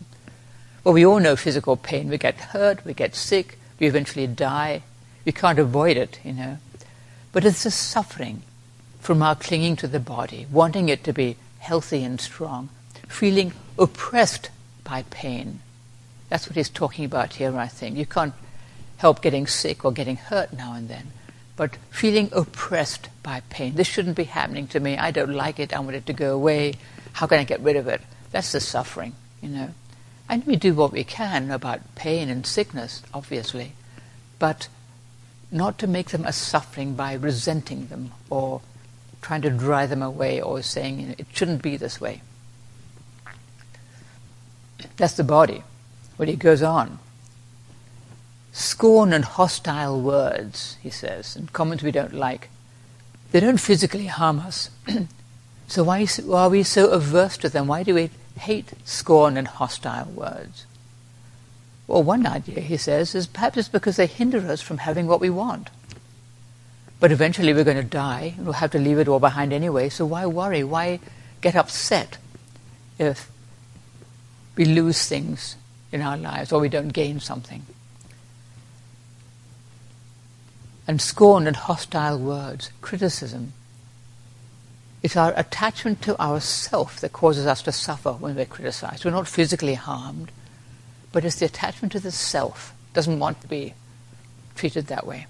Well, 0.83 0.95
we 0.95 1.07
all 1.07 1.21
know 1.21 1.37
physical 1.37 1.77
pain. 1.77 2.09
We 2.09 2.19
get 2.19 2.37
hurt, 2.37 2.85
we 2.85 2.95
get 2.95 3.15
sick, 3.15 3.59
we 3.79 3.87
eventually 3.87 4.27
die. 4.27 4.83
We 5.25 5.33
can't 5.33 5.59
avoid 5.59 5.97
it, 5.97 6.19
you 6.25 6.33
know. 6.33 6.59
But 7.33 7.45
it's 7.45 7.65
the 7.65 7.71
suffering 7.71 8.43
from 9.01 9.23
our 9.23 9.37
clinging 9.37 9.77
to 9.77 9.87
the 9.87 10.01
body, 10.01 10.47
wanting 10.51 10.89
it 10.89 11.05
to 11.05 11.13
be 11.13 11.37
healthy 11.59 12.03
and 12.03 12.21
strong, 12.21 12.71
feeling 13.09 13.53
oppressed 13.79 14.51
by 14.85 15.03
pain. 15.11 15.61
That's 16.29 16.47
what 16.47 16.57
he's 16.57 16.69
talking 16.69 17.05
about 17.05 17.35
here, 17.35 17.57
I 17.59 17.67
think. 17.67 17.97
You 17.97 18.07
can't 18.07 18.35
help 18.99 19.23
getting 19.23 19.47
sick 19.47 19.85
or 19.85 19.93
getting 19.93 20.17
hurt 20.17 20.53
now 20.53 20.75
and 20.75 20.89
then 20.89 21.13
but 21.59 21.77
feeling 21.91 22.31
oppressed 22.33 23.09
by 23.25 23.43
pain. 23.51 23.75
This 23.75 23.89
shouldn't 23.89 24.17
be 24.17 24.25
happening 24.25 24.69
to 24.69 24.79
me. 24.79 24.97
I 24.97 25.11
don't 25.11 25.35
like 25.35 25.59
it. 25.59 25.75
I 25.75 25.81
want 25.81 25.97
it 25.97 26.07
to 26.07 26.13
go 26.13 26.33
away. 26.33 26.75
How 27.15 27.27
can 27.27 27.41
I 27.41 27.45
get 27.45 27.61
rid 27.61 27.75
of 27.75 27.89
it? 27.89 28.01
That's 28.31 28.53
the 28.53 28.61
suffering, 28.61 29.15
you 29.43 29.49
know. 29.49 29.71
And 30.29 30.47
we 30.47 30.55
do 30.55 30.73
what 30.73 30.93
we 30.93 31.03
can 31.03 31.51
about 31.51 31.97
pain 31.97 32.29
and 32.29 32.47
sickness, 32.47 33.03
obviously, 33.13 33.73
but 34.39 34.69
not 35.51 35.79
to 35.79 35.89
make 35.89 36.11
them 36.11 36.25
a 36.25 36.33
suffering 36.33 36.95
by 36.95 37.15
resenting 37.15 37.89
them 37.89 38.13
or 38.31 38.61
trying 39.21 39.43
to 39.43 39.51
drive 39.51 39.91
them 39.91 40.03
away 40.03 40.41
or 40.41 40.63
saying 40.63 41.01
you 41.01 41.07
know, 41.09 41.15
it 41.19 41.27
shouldn't 41.33 41.63
be 41.63 41.77
this 41.77 42.01
way. 42.01 42.23
That's 44.97 45.15
the 45.15 45.25
body. 45.25 45.63
But 46.17 46.29
he 46.29 46.37
goes 46.37 46.63
on 46.63 46.99
scorn 48.59 49.13
and 49.13 49.25
hostile 49.25 50.01
words, 50.01 50.77
he 50.83 50.91
says, 50.91 51.37
and 51.37 51.53
comments 51.53 51.85
we 51.85 51.93
don't 51.93 52.13
like, 52.13 52.49
they 53.31 53.39
don't 53.39 53.61
physically 53.61 54.07
harm 54.07 54.41
us. 54.41 54.71
so 55.69 55.85
why, 55.85 56.05
why 56.07 56.43
are 56.43 56.49
we 56.49 56.65
so 56.65 56.91
averse 56.91 57.37
to 57.37 57.49
them? 57.49 57.69
Why 57.69 57.85
do 57.85 57.95
we 57.95 58.11
hate 58.37 58.73
scorn 58.85 59.37
and 59.37 59.47
hostile 59.47 60.11
words? 60.11 60.67
Well, 61.87 62.03
one 62.03 62.27
idea, 62.27 62.61
he 62.61 62.77
says, 62.77 63.15
is 63.15 63.29
perhaps 63.29 63.59
it's 63.59 63.69
because 63.69 63.97
they 63.97 64.07
hinder 64.07 64.39
us 64.51 64.61
from 64.61 64.79
having 64.79 65.07
what 65.07 65.21
we 65.21 65.31
want. 65.31 65.71
But 67.01 67.13
eventually 67.13 67.55
we're 67.55 67.65
going 67.65 67.77
to 67.77 67.85
die, 67.85 68.35
and 68.37 68.45
we'll 68.45 68.55
have 68.55 68.73
to 68.73 68.79
leave 68.79 68.99
it 68.99 69.09
all 69.09 69.21
behind 69.21 69.53
anyway, 69.53 69.89
so 69.89 70.05
why 70.05 70.27
worry? 70.27 70.65
Why 70.65 70.99
get 71.41 71.55
upset 71.55 72.19
if 72.99 73.31
we 74.59 74.67
lose 74.67 75.09
things 75.09 75.57
in 75.91 76.03
our 76.03 76.19
lives 76.19 76.53
or 76.53 76.61
we 76.61 76.69
don't 76.69 76.89
gain 76.89 77.21
something? 77.21 77.63
and 80.89 81.03
scorn 81.03 81.47
and 81.47 81.55
hostile 81.55 82.19
words, 82.19 82.73
criticism. 82.81 83.53
It's 85.03 85.17
our 85.17 85.35
attachment 85.37 86.01
to 86.03 86.19
ourself 86.19 87.01
that 87.01 87.13
causes 87.13 87.47
us 87.47 87.63
to 87.63 87.73
suffer 87.73 88.13
when 88.13 88.35
we're 88.35 88.47
criticized. 88.47 89.05
We're 89.05 89.11
not 89.11 89.29
physically 89.29 89.75
harmed, 89.75 90.33
but 91.13 91.27
it's 91.27 91.37
the 91.37 91.45
attachment 91.45 91.93
to 91.93 92.01
the 92.01 92.11
self 92.11 92.75
doesn't 92.95 93.19
want 93.19 93.43
to 93.43 93.47
be 93.47 93.75
treated 94.57 94.87
that 94.87 95.07
way. 95.07 95.27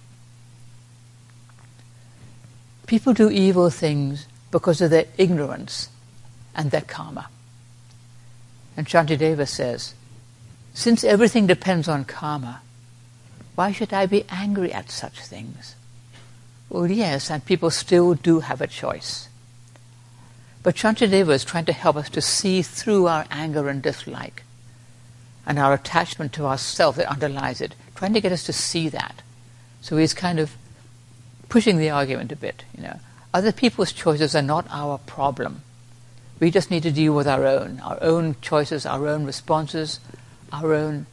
People 2.86 3.12
do 3.12 3.28
evil 3.28 3.68
things 3.68 4.26
because 4.52 4.80
of 4.80 4.90
their 4.90 5.06
ignorance 5.18 5.90
and 6.54 6.70
their 6.70 6.82
karma. 6.82 7.28
And 8.78 8.86
Shantideva 8.86 9.48
says, 9.48 9.94
since 10.72 11.02
everything 11.02 11.48
depends 11.48 11.88
on 11.88 12.04
karma, 12.04 12.60
why 13.56 13.72
should 13.72 13.92
I 13.92 14.06
be 14.06 14.24
angry 14.30 14.72
at 14.72 14.88
such 14.88 15.18
things? 15.18 15.74
Well, 16.70 16.88
yes, 16.88 17.28
and 17.28 17.44
people 17.44 17.70
still 17.70 18.14
do 18.14 18.38
have 18.38 18.60
a 18.60 18.68
choice. 18.68 19.28
But 20.62 20.76
Shantideva 20.76 21.30
is 21.30 21.44
trying 21.44 21.64
to 21.64 21.72
help 21.72 21.96
us 21.96 22.08
to 22.10 22.20
see 22.20 22.62
through 22.62 23.08
our 23.08 23.26
anger 23.32 23.68
and 23.68 23.82
dislike 23.82 24.44
and 25.44 25.58
our 25.58 25.74
attachment 25.74 26.32
to 26.34 26.46
ourself 26.46 26.94
that 26.96 27.10
underlies 27.10 27.60
it, 27.60 27.74
trying 27.96 28.14
to 28.14 28.20
get 28.20 28.30
us 28.30 28.44
to 28.44 28.52
see 28.52 28.88
that. 28.90 29.22
So 29.80 29.96
he's 29.96 30.14
kind 30.14 30.38
of 30.38 30.56
pushing 31.48 31.78
the 31.78 31.90
argument 31.90 32.30
a 32.30 32.36
bit, 32.36 32.62
you 32.76 32.84
know. 32.84 33.00
Other 33.34 33.50
people's 33.50 33.90
choices 33.90 34.36
are 34.36 34.42
not 34.42 34.68
our 34.70 34.98
problem. 34.98 35.62
We 36.40 36.50
just 36.50 36.70
need 36.70 36.84
to 36.84 36.92
deal 36.92 37.14
with 37.14 37.26
our 37.26 37.44
own, 37.44 37.80
our 37.80 37.98
own 38.00 38.36
choices, 38.40 38.86
our 38.86 39.08
own 39.08 39.24
responses, 39.24 40.00
our 40.52 40.72
own 40.72 41.06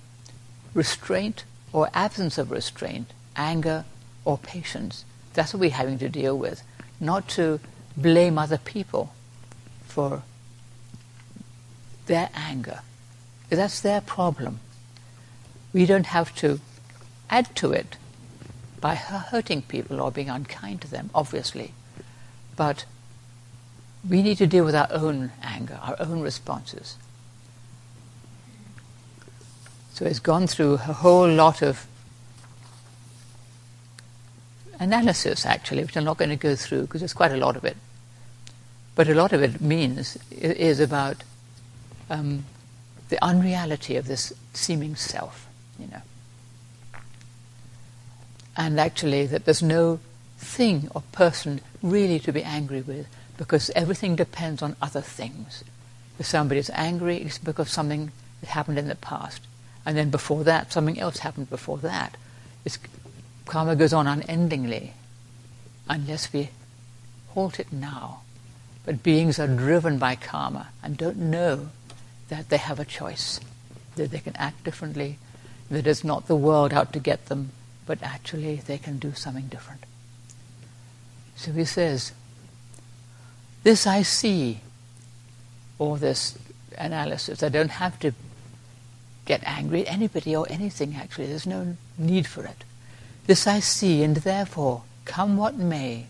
restraint 0.73 1.45
or 1.73 1.89
absence 1.93 2.37
of 2.37 2.51
restraint, 2.51 3.07
anger 3.35 3.85
or 4.23 4.37
patience. 4.37 5.03
That's 5.33 5.53
what 5.53 5.61
we're 5.61 5.71
having 5.71 5.97
to 5.99 6.09
deal 6.09 6.37
with. 6.37 6.61
Not 6.99 7.27
to 7.29 7.59
blame 7.97 8.37
other 8.37 8.57
people 8.57 9.13
for 9.87 10.23
their 12.05 12.29
anger. 12.35 12.81
That's 13.49 13.79
their 13.81 14.01
problem. 14.01 14.59
We 15.73 15.85
don't 15.85 16.07
have 16.07 16.35
to 16.35 16.59
add 17.29 17.55
to 17.55 17.71
it 17.71 17.97
by 18.79 18.95
hurting 18.95 19.63
people 19.63 19.99
or 19.99 20.11
being 20.11 20.29
unkind 20.29 20.81
to 20.81 20.87
them, 20.87 21.09
obviously. 21.15 21.73
But 22.55 22.85
we 24.07 24.21
need 24.21 24.37
to 24.37 24.47
deal 24.47 24.65
with 24.65 24.75
our 24.75 24.87
own 24.91 25.31
anger, 25.41 25.79
our 25.81 25.95
own 25.99 26.21
responses. 26.21 26.97
So 29.93 30.05
it's 30.05 30.19
gone 30.19 30.47
through 30.47 30.73
a 30.73 30.77
whole 30.77 31.29
lot 31.29 31.61
of 31.61 31.87
analysis, 34.79 35.45
actually, 35.45 35.83
which 35.83 35.95
I'm 35.95 36.03
not 36.03 36.17
going 36.17 36.29
to 36.29 36.35
go 36.35 36.55
through 36.55 36.81
because 36.81 37.01
there's 37.01 37.13
quite 37.13 37.31
a 37.31 37.37
lot 37.37 37.55
of 37.55 37.63
it. 37.63 37.77
But 38.93 39.07
a 39.07 39.15
lot 39.15 39.33
of 39.33 39.41
it 39.41 39.61
means 39.61 40.17
is 40.31 40.79
about 40.79 41.23
um, 42.09 42.45
the 43.09 43.23
unreality 43.23 43.95
of 43.95 44.07
this 44.07 44.33
seeming 44.53 44.95
self, 44.95 45.47
you 45.79 45.87
know. 45.87 46.01
And 48.57 48.79
actually, 48.79 49.25
that 49.27 49.45
there's 49.45 49.63
no 49.63 49.99
thing 50.37 50.89
or 50.93 51.03
person 51.11 51.61
really 51.81 52.19
to 52.19 52.31
be 52.31 52.43
angry 52.43 52.81
with 52.81 53.07
because 53.37 53.69
everything 53.71 54.15
depends 54.15 54.61
on 54.61 54.75
other 54.81 55.01
things. 55.01 55.63
If 56.19 56.25
somebody 56.25 56.59
is 56.59 56.71
angry, 56.73 57.17
it's 57.17 57.37
because 57.37 57.69
something 57.69 58.11
that 58.41 58.49
happened 58.49 58.79
in 58.79 58.87
the 58.87 58.95
past. 58.95 59.41
And 59.85 59.97
then 59.97 60.09
before 60.09 60.43
that, 60.45 60.71
something 60.71 60.99
else 60.99 61.19
happened 61.19 61.49
before 61.49 61.77
that. 61.79 62.17
It's, 62.63 62.79
karma 63.45 63.75
goes 63.75 63.93
on 63.93 64.07
unendingly 64.07 64.93
unless 65.87 66.31
we 66.33 66.49
halt 67.33 67.59
it 67.59 67.71
now. 67.71 68.21
But 68.85 69.03
beings 69.03 69.39
are 69.39 69.47
driven 69.47 69.97
by 69.97 70.15
karma 70.15 70.69
and 70.83 70.97
don't 70.97 71.17
know 71.17 71.69
that 72.29 72.49
they 72.49 72.57
have 72.57 72.79
a 72.79 72.85
choice, 72.85 73.39
that 73.95 74.11
they 74.11 74.19
can 74.19 74.35
act 74.35 74.63
differently, 74.63 75.17
that 75.69 75.87
it's 75.87 76.03
not 76.03 76.27
the 76.27 76.35
world 76.35 76.73
out 76.73 76.93
to 76.93 76.99
get 76.99 77.25
them, 77.27 77.51
but 77.85 78.01
actually 78.01 78.55
they 78.55 78.77
can 78.77 78.97
do 78.97 79.13
something 79.13 79.47
different. 79.47 79.83
So 81.35 81.51
he 81.51 81.65
says, 81.65 82.13
This 83.65 83.87
I 83.87 84.03
see 84.03 84.59
all 85.79 85.95
this 85.95 86.37
analysis. 86.77 87.41
I 87.41 87.49
don't 87.49 87.71
have 87.71 87.97
to 88.01 88.13
get 89.25 89.41
angry 89.43 89.87
at 89.87 89.91
anybody 89.91 90.35
or 90.35 90.45
anything, 90.51 90.95
actually. 90.95 91.25
There's 91.25 91.47
no 91.47 91.75
need 91.97 92.27
for 92.27 92.45
it. 92.45 92.63
This 93.25 93.47
I 93.47 93.59
see, 93.61 94.03
and 94.03 94.17
therefore, 94.17 94.83
come 95.05 95.35
what 95.35 95.55
may, 95.55 96.05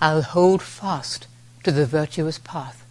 I'll 0.00 0.22
hold 0.22 0.60
fast 0.60 1.28
to 1.62 1.70
the 1.70 1.86
virtuous 1.86 2.38
path 2.38 2.84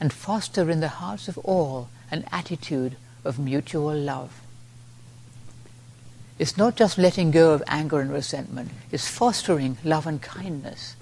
and 0.00 0.12
foster 0.12 0.68
in 0.68 0.80
the 0.80 0.98
hearts 0.98 1.28
of 1.28 1.38
all 1.38 1.90
an 2.10 2.24
attitude 2.32 2.96
of 3.24 3.38
mutual 3.38 3.94
love. 3.94 4.40
It's 6.36 6.56
not 6.56 6.74
just 6.74 6.98
letting 6.98 7.30
go 7.30 7.52
of 7.52 7.62
anger 7.68 8.00
and 8.00 8.12
resentment, 8.12 8.72
it's 8.90 9.06
fostering 9.06 9.78
love 9.84 10.04
and 10.04 10.20
kindness 10.20 10.96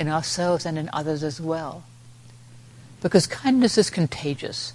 in 0.00 0.08
ourselves 0.08 0.64
and 0.64 0.78
in 0.78 0.88
others 0.94 1.22
as 1.22 1.42
well. 1.42 1.84
Because 3.02 3.26
kindness 3.26 3.76
is 3.76 3.90
contagious. 3.90 4.72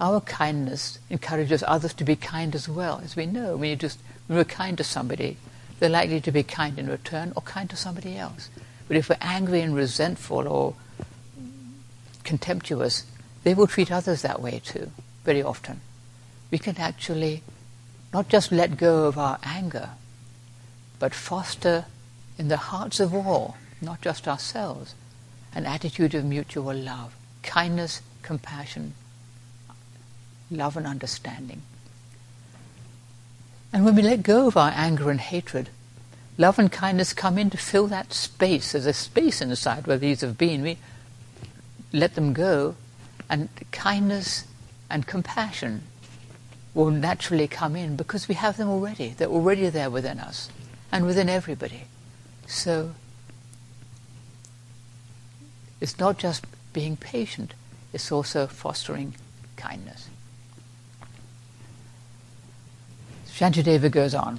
Our 0.00 0.20
kindness 0.20 1.00
encourages 1.10 1.64
others 1.66 1.92
to 1.94 2.04
be 2.04 2.14
kind 2.14 2.54
as 2.54 2.68
well. 2.68 3.00
As 3.04 3.16
we 3.16 3.26
know, 3.26 3.56
when, 3.56 3.70
you 3.70 3.76
just, 3.76 3.98
when 4.28 4.38
we're 4.38 4.44
kind 4.44 4.78
to 4.78 4.84
somebody, 4.84 5.36
they're 5.80 5.90
likely 5.90 6.20
to 6.20 6.30
be 6.30 6.44
kind 6.44 6.78
in 6.78 6.88
return 6.88 7.32
or 7.34 7.42
kind 7.42 7.68
to 7.70 7.76
somebody 7.76 8.16
else. 8.16 8.48
But 8.86 8.96
if 8.96 9.08
we're 9.08 9.16
angry 9.20 9.62
and 9.62 9.74
resentful 9.74 10.46
or 10.46 10.76
contemptuous, 12.22 13.04
they 13.42 13.52
will 13.52 13.66
treat 13.66 13.90
others 13.90 14.22
that 14.22 14.40
way 14.40 14.60
too, 14.64 14.92
very 15.24 15.42
often. 15.42 15.80
We 16.52 16.58
can 16.58 16.76
actually 16.78 17.42
not 18.12 18.28
just 18.28 18.52
let 18.52 18.76
go 18.76 19.06
of 19.06 19.18
our 19.18 19.40
anger, 19.42 19.90
but 21.00 21.14
foster 21.14 21.86
in 22.38 22.46
the 22.46 22.56
hearts 22.56 23.00
of 23.00 23.12
all, 23.12 23.56
not 23.80 24.00
just 24.00 24.28
ourselves, 24.28 24.94
an 25.54 25.66
attitude 25.66 26.14
of 26.14 26.24
mutual 26.24 26.74
love, 26.74 27.14
kindness, 27.42 28.02
compassion, 28.22 28.94
love 30.50 30.76
and 30.76 30.86
understanding. 30.86 31.62
And 33.72 33.84
when 33.84 33.94
we 33.94 34.02
let 34.02 34.22
go 34.22 34.48
of 34.48 34.56
our 34.56 34.72
anger 34.74 35.10
and 35.10 35.20
hatred, 35.20 35.70
love 36.36 36.58
and 36.58 36.70
kindness 36.70 37.12
come 37.12 37.38
in 37.38 37.50
to 37.50 37.56
fill 37.56 37.86
that 37.88 38.12
space. 38.12 38.72
There's 38.72 38.86
a 38.86 38.92
space 38.92 39.40
inside 39.40 39.86
where 39.86 39.98
these 39.98 40.22
have 40.22 40.36
been. 40.36 40.62
We 40.62 40.78
let 41.92 42.14
them 42.14 42.32
go, 42.32 42.76
and 43.28 43.48
kindness 43.70 44.44
and 44.88 45.06
compassion 45.06 45.82
will 46.74 46.90
naturally 46.90 47.48
come 47.48 47.76
in 47.76 47.96
because 47.96 48.28
we 48.28 48.34
have 48.34 48.56
them 48.56 48.68
already. 48.68 49.14
They're 49.16 49.28
already 49.28 49.68
there 49.70 49.90
within 49.90 50.18
us 50.18 50.48
and 50.92 51.06
within 51.06 51.28
everybody. 51.28 51.84
So 52.46 52.92
it's 55.80 55.98
not 55.98 56.18
just 56.18 56.44
being 56.72 56.96
patient, 56.96 57.54
it's 57.92 58.12
also 58.12 58.46
fostering 58.46 59.14
kindness. 59.56 60.08
Shantideva 63.28 63.90
goes 63.90 64.14
on. 64.14 64.38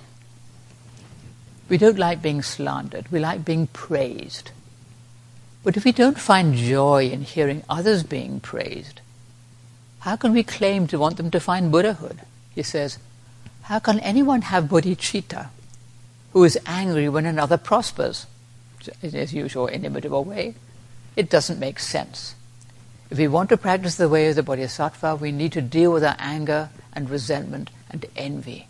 We 1.68 1.78
don't 1.78 1.98
like 1.98 2.22
being 2.22 2.42
slandered, 2.42 3.12
we 3.12 3.20
like 3.20 3.44
being 3.44 3.68
praised. 3.68 4.52
But 5.64 5.78
if 5.78 5.86
we 5.86 5.92
don't 5.92 6.20
find 6.20 6.56
joy 6.56 7.08
in 7.08 7.22
hearing 7.22 7.64
others 7.70 8.04
being 8.04 8.40
praised, 8.40 9.02
how 10.00 10.16
can 10.16 10.34
we 10.34 10.44
claim 10.44 10.88
to 10.88 10.98
want 10.98 11.18
them 11.18 11.30
to 11.32 11.40
find 11.40 11.72
Buddhahood? 11.72 12.22
He 12.56 12.64
says, 12.64 12.98
How 13.64 13.80
can 13.80 14.00
anyone 14.00 14.42
have 14.42 14.66
bodhicitta 14.66 15.50
who 16.34 16.44
is 16.44 16.58
angry 16.66 17.08
when 17.10 17.26
another 17.26 17.58
prospers? 17.58 18.26
In 19.04 19.12
his 19.12 19.32
usual 19.34 19.68
inimitable 19.68 20.24
way. 20.24 20.56
It 21.16 21.30
doesn't 21.30 21.60
make 21.60 21.80
sense. 21.80 22.36
If 23.10 23.18
we 23.18 23.28
want 23.28 23.50
to 23.50 23.58
practice 23.58 23.96
the 23.96 24.08
way 24.08 24.30
of 24.30 24.36
the 24.36 24.44
bodhisattva, 24.44 25.18
we 25.18 25.32
need 25.32 25.52
to 25.54 25.62
deal 25.62 25.92
with 25.92 26.04
our 26.04 26.16
anger 26.18 26.70
and 26.94 27.10
resentment 27.10 27.70
and 27.90 28.06
envy. 28.16 28.68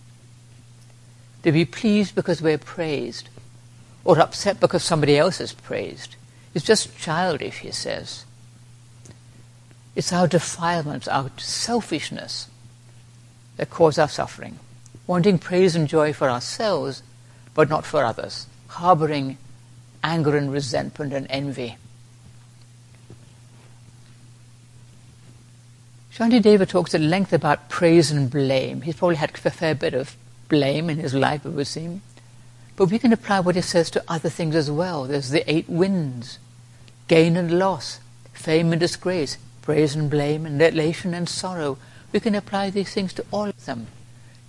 To 1.43 1.51
be 1.51 1.65
pleased 1.65 2.15
because 2.15 2.41
we're 2.41 2.57
praised, 2.57 3.29
or 4.03 4.19
upset 4.19 4.59
because 4.59 4.83
somebody 4.83 5.17
else 5.17 5.39
is 5.39 5.53
praised, 5.53 6.15
is 6.53 6.63
just 6.63 6.97
childish, 6.97 7.59
he 7.59 7.71
says. 7.71 8.25
It's 9.95 10.11
our 10.11 10.27
defilements, 10.27 11.07
our 11.07 11.29
selfishness 11.37 12.47
that 13.57 13.69
cause 13.69 13.99
our 13.99 14.09
suffering. 14.09 14.57
Wanting 15.05 15.37
praise 15.37 15.75
and 15.75 15.87
joy 15.87 16.13
for 16.13 16.29
ourselves, 16.29 17.03
but 17.53 17.69
not 17.69 17.85
for 17.85 18.03
others. 18.03 18.47
Harboring 18.67 19.37
anger 20.03 20.35
and 20.35 20.51
resentment 20.51 21.13
and 21.13 21.27
envy. 21.29 21.77
Shantideva 26.21 26.69
talks 26.69 26.93
at 26.93 27.01
length 27.01 27.33
about 27.33 27.67
praise 27.67 28.11
and 28.11 28.29
blame. 28.29 28.81
He's 28.81 28.97
probably 28.97 29.15
had 29.15 29.31
a 29.43 29.49
fair 29.49 29.73
bit 29.73 29.95
of 29.95 30.15
blame 30.49 30.87
in 30.87 30.99
his 30.99 31.15
life, 31.15 31.47
it 31.47 31.49
would 31.49 31.65
seem. 31.65 32.03
But 32.75 32.91
we 32.91 32.99
can 32.99 33.11
apply 33.11 33.39
what 33.39 33.55
he 33.55 33.61
says 33.61 33.89
to 33.89 34.03
other 34.07 34.29
things 34.29 34.55
as 34.55 34.69
well. 34.69 35.05
There's 35.05 35.31
the 35.31 35.51
eight 35.51 35.67
winds 35.67 36.37
gain 37.07 37.35
and 37.35 37.57
loss, 37.57 37.99
fame 38.33 38.71
and 38.71 38.79
disgrace, 38.79 39.39
praise 39.63 39.95
and 39.95 40.11
blame, 40.11 40.45
and 40.45 40.61
elation 40.61 41.15
and 41.15 41.27
sorrow. 41.27 41.79
We 42.11 42.19
can 42.19 42.35
apply 42.35 42.69
these 42.69 42.93
things 42.93 43.13
to 43.13 43.25
all 43.31 43.45
of 43.45 43.65
them. 43.65 43.87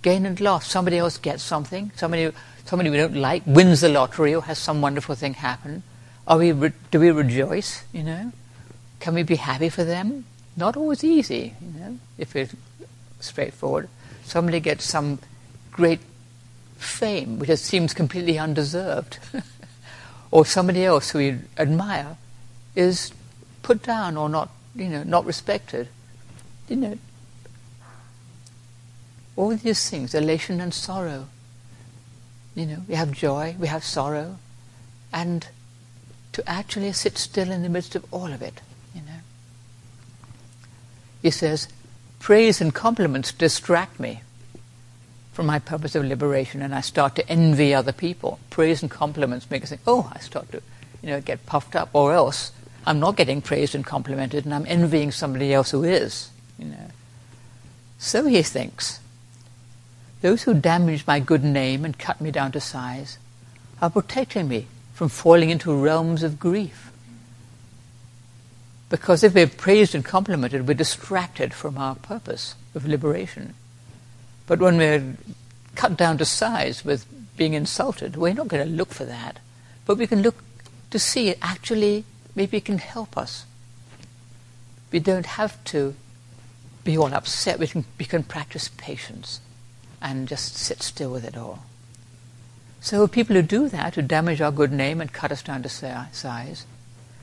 Gain 0.03 0.27
and 0.27 0.39
loss. 0.39 0.69
Somebody 0.69 0.99
else 0.99 1.17
gets 1.17 1.41
something. 1.41 1.91
Somebody, 1.95 2.31
somebody 2.65 2.91
we 2.91 2.97
don't 2.97 3.15
like 3.15 3.41
wins 3.47 3.81
the 3.81 3.89
lottery 3.89 4.35
or 4.35 4.43
has 4.43 4.59
some 4.59 4.79
wonderful 4.79 5.15
thing 5.15 5.33
happen. 5.33 5.81
Are 6.27 6.37
we, 6.37 6.51
do 6.51 6.99
we 6.99 7.09
rejoice? 7.09 7.83
You 7.91 8.03
know, 8.03 8.31
can 8.99 9.15
we 9.15 9.23
be 9.23 9.37
happy 9.37 9.69
for 9.69 9.83
them? 9.83 10.25
Not 10.55 10.77
always 10.77 11.03
easy. 11.03 11.53
You 11.61 11.79
know, 11.79 11.99
if 12.17 12.35
it's 12.35 12.55
straightforward. 13.23 13.89
Somebody 14.23 14.59
gets 14.59 14.85
some 14.85 15.19
great 15.71 15.99
fame, 16.77 17.39
which 17.39 17.49
seems 17.57 17.93
completely 17.93 18.37
undeserved, 18.37 19.19
or 20.31 20.45
somebody 20.45 20.85
else 20.85 21.11
who 21.11 21.19
we 21.19 21.39
admire 21.57 22.17
is 22.75 23.11
put 23.61 23.83
down 23.83 24.17
or 24.17 24.29
not, 24.29 24.49
you 24.75 24.89
know, 24.89 25.03
not 25.03 25.25
respected. 25.25 25.87
You 26.67 26.75
know, 26.75 26.97
all 29.35 29.55
these 29.55 29.89
things, 29.89 30.13
elation 30.13 30.61
and 30.61 30.73
sorrow. 30.73 31.27
You 32.55 32.67
know, 32.67 32.77
we 32.87 32.95
have 32.95 33.11
joy, 33.11 33.55
we 33.59 33.67
have 33.67 33.83
sorrow, 33.83 34.37
and 35.11 35.47
to 36.33 36.47
actually 36.49 36.91
sit 36.93 37.17
still 37.17 37.51
in 37.51 37.63
the 37.63 37.69
midst 37.69 37.95
of 37.95 38.05
all 38.11 38.31
of 38.31 38.41
it, 38.41 38.61
you. 38.69 38.72
He 41.23 41.31
says, 41.31 41.67
praise 42.19 42.61
and 42.61 42.71
compliments 42.73 43.31
distract 43.31 43.99
me 43.99 44.21
from 45.31 45.47
my 45.47 45.57
purpose 45.57 45.95
of 45.95 46.05
liberation, 46.05 46.61
and 46.61 46.75
I 46.75 46.81
start 46.81 47.15
to 47.15 47.27
envy 47.27 47.73
other 47.73 47.91
people. 47.91 48.37
Praise 48.51 48.83
and 48.83 48.91
compliments 48.91 49.49
make 49.49 49.63
us 49.63 49.69
think, 49.69 49.81
oh, 49.87 50.11
I 50.13 50.19
start 50.19 50.51
to, 50.51 50.61
you 51.01 51.09
know, 51.09 51.21
get 51.21 51.47
puffed 51.47 51.75
up, 51.75 51.89
or 51.93 52.13
else 52.13 52.51
I'm 52.85 52.99
not 52.99 53.15
getting 53.15 53.41
praised 53.41 53.73
and 53.73 53.83
complimented, 53.83 54.45
and 54.45 54.53
I'm 54.53 54.67
envying 54.67 55.11
somebody 55.11 55.51
else 55.51 55.71
who 55.71 55.83
is, 55.83 56.29
you 56.59 56.65
know. 56.65 56.91
So 57.97 58.25
he 58.25 58.43
thinks. 58.43 58.99
Those 60.21 60.43
who 60.43 60.53
damage 60.53 61.07
my 61.07 61.19
good 61.19 61.43
name 61.43 61.83
and 61.83 61.97
cut 61.97 62.21
me 62.21 62.31
down 62.31 62.51
to 62.51 62.61
size 62.61 63.17
are 63.81 63.89
protecting 63.89 64.47
me 64.47 64.67
from 64.93 65.09
falling 65.09 65.49
into 65.49 65.73
realms 65.73 66.21
of 66.21 66.39
grief. 66.39 66.91
Because 68.93 69.23
if 69.23 69.33
we're 69.33 69.47
praised 69.47 69.95
and 69.95 70.05
complimented, 70.05 70.67
we're 70.67 70.75
distracted 70.75 71.51
from 71.51 71.79
our 71.79 71.95
purpose 71.95 72.53
of 72.75 72.87
liberation. 72.87 73.55
But 74.45 74.59
when 74.59 74.77
we're 74.77 75.17
cut 75.73 75.97
down 75.97 76.19
to 76.19 76.25
size 76.25 76.85
with 76.85 77.07
being 77.35 77.55
insulted, 77.55 78.15
we're 78.15 78.35
not 78.35 78.49
going 78.49 78.63
to 78.63 78.71
look 78.71 78.89
for 78.93 79.03
that. 79.05 79.39
But 79.87 79.97
we 79.97 80.05
can 80.05 80.21
look 80.21 80.43
to 80.91 80.99
see 80.99 81.33
actually 81.41 82.05
maybe 82.35 82.57
it 82.57 82.65
can 82.65 82.77
help 82.77 83.17
us. 83.17 83.45
We 84.91 84.99
don't 84.99 85.25
have 85.25 85.63
to 85.73 85.95
be 86.83 86.95
all 86.95 87.15
upset. 87.15 87.57
We 87.57 87.65
can, 87.65 87.85
we 87.97 88.05
can 88.05 88.21
practice 88.21 88.69
patience 88.77 89.41
and 90.03 90.27
just 90.27 90.55
sit 90.55 90.83
still 90.83 91.11
with 91.11 91.25
it 91.25 91.35
all. 91.35 91.63
So 92.79 93.07
people 93.07 93.35
who 93.35 93.41
do 93.41 93.69
that, 93.69 93.95
who 93.95 94.03
damage 94.03 94.39
our 94.39 94.51
good 94.51 94.71
name 94.71 95.01
and 95.01 95.11
cut 95.11 95.31
us 95.31 95.41
down 95.41 95.63
to 95.63 95.69
size, 95.69 96.67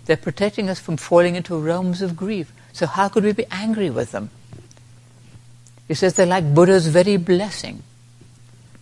they're 0.07 0.17
protecting 0.17 0.69
us 0.69 0.81
from 0.81 0.97
falling 0.97 1.37
into 1.37 1.59
realms 1.59 2.03
of 2.03 2.17
grief. 2.17 2.53
So 2.73 2.87
how 2.87 3.09
could 3.09 3.25
we 3.25 3.33
be 3.33 3.47
angry 3.51 3.91
with 3.91 4.13
them? 4.13 4.31
He 5.89 5.95
says 5.95 6.15
they're 6.15 6.27
like 6.27 6.55
Buddha's 6.55 6.87
very 6.87 7.17
blessing. 7.17 7.83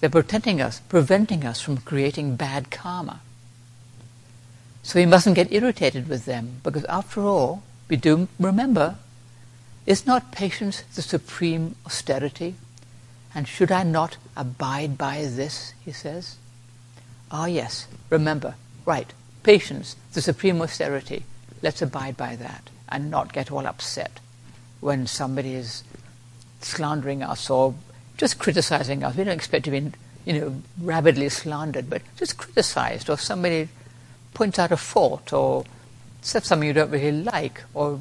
They're 0.01 0.11
protecting 0.11 0.61
us, 0.61 0.81
preventing 0.81 1.45
us 1.45 1.61
from 1.61 1.79
creating 1.79 2.37
bad 2.37 2.71
karma. 2.71 3.21
So 4.83 4.99
we 4.99 5.07
mustn't 5.07 5.37
get 5.37 5.53
irritated 5.53 6.09
with 6.09 6.25
them, 6.25 6.61
because 6.63 6.85
after 6.85 7.23
all, 7.23 7.63
we 7.89 7.97
do 7.97 8.29
remember, 8.39 8.97
is 9.87 10.07
not 10.07 10.33
patience 10.33 10.83
the 10.95 11.03
supreme 11.03 11.75
austerity? 11.85 12.55
And 13.35 13.49
should 13.49 13.73
I 13.73 13.83
not 13.83 14.17
abide 14.37 14.97
by 14.97 15.27
this, 15.27 15.75
he 15.85 15.93
says? 15.93 16.37
Ah, 17.31 17.47
yes, 17.47 17.87
remember, 18.09 18.55
right, 18.87 19.13
patience, 19.49 19.97
the 20.13 20.21
supreme 20.21 20.61
austerity. 20.61 21.25
Let's 21.63 21.81
abide 21.81 22.19
by 22.19 22.37
that 22.37 22.69
and 22.87 23.11
not 23.11 23.33
get 23.33 23.51
all 23.51 23.67
upset 23.67 24.21
when 24.81 25.07
somebody 25.07 25.55
is 25.55 25.85
slandering 26.61 27.23
us 27.23 27.49
or 27.49 27.75
just 28.19 28.39
criticizing 28.39 29.03
us. 29.03 29.17
We 29.17 29.25
don't 29.25 29.33
expect 29.33 29.65
to 29.65 29.71
be, 29.71 29.91
you 30.27 30.39
know, 30.39 30.63
rabidly 30.83 31.31
slandered, 31.31 31.89
but 31.89 32.03
just 32.19 32.37
criticized, 32.37 33.09
or 33.09 33.17
somebody 33.17 33.71
points 34.35 34.59
out 34.59 34.71
a 34.71 34.77
fault, 34.77 35.33
or 35.33 35.65
says 36.21 36.45
something 36.45 36.67
you 36.67 36.75
don't 36.75 36.91
really 36.91 37.23
like, 37.23 37.63
or, 37.73 38.01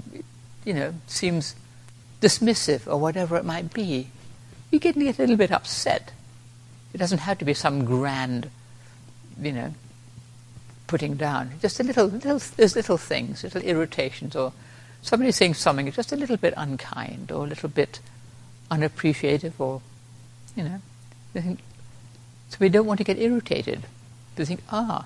you 0.66 0.74
know, 0.74 0.94
seems 1.08 1.56
dismissive, 2.22 2.92
or 2.92 2.98
whatever 2.98 3.38
it 3.38 3.46
might 3.46 3.74
be. 3.74 4.10
You 4.70 4.80
get, 4.80 4.96
get 4.96 5.18
a 5.18 5.22
little 5.22 5.38
bit 5.38 5.54
upset. 5.54 6.12
It 6.94 6.98
doesn't 6.98 7.20
have 7.20 7.38
to 7.38 7.46
be 7.46 7.54
some 7.54 7.86
grand, 7.86 8.50
you 9.42 9.54
know, 9.54 9.74
putting 10.88 11.16
down. 11.16 11.52
Just 11.62 11.80
a 11.80 11.84
little, 11.84 12.08
little 12.08 12.40
there's 12.56 12.76
little 12.76 12.98
things, 12.98 13.44
little 13.44 13.62
irritations, 13.62 14.36
or 14.36 14.54
somebody 15.02 15.32
saying 15.32 15.54
something 15.54 15.92
just 15.92 16.12
a 16.12 16.16
little 16.16 16.38
bit 16.38 16.54
unkind, 16.58 17.32
or 17.32 17.46
a 17.46 17.48
little 17.48 17.70
bit 17.70 18.00
unappreciative, 18.72 19.60
or 19.60 19.82
you 20.56 20.64
know. 20.64 20.82
So 22.50 22.58
we 22.60 22.70
don't 22.70 22.86
want 22.86 22.98
to 23.00 23.04
get 23.04 23.20
irritated. 23.20 23.84
We 24.38 24.46
think, 24.46 24.62
ah, 24.72 25.06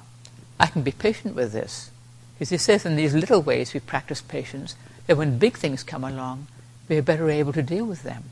I 0.59 0.67
can 0.67 0.83
be 0.83 0.91
patient 0.91 1.35
with 1.35 1.51
this. 1.51 1.89
Because 2.35 2.49
he 2.49 2.57
says 2.57 2.85
in 2.85 2.95
these 2.95 3.13
little 3.13 3.41
ways 3.41 3.73
we 3.73 3.79
practice 3.79 4.21
patience, 4.21 4.75
that 5.07 5.17
when 5.17 5.39
big 5.39 5.57
things 5.57 5.83
come 5.83 6.03
along, 6.03 6.47
we 6.87 6.97
are 6.97 7.01
better 7.01 7.29
able 7.29 7.53
to 7.53 7.63
deal 7.63 7.85
with 7.85 8.03
them. 8.03 8.25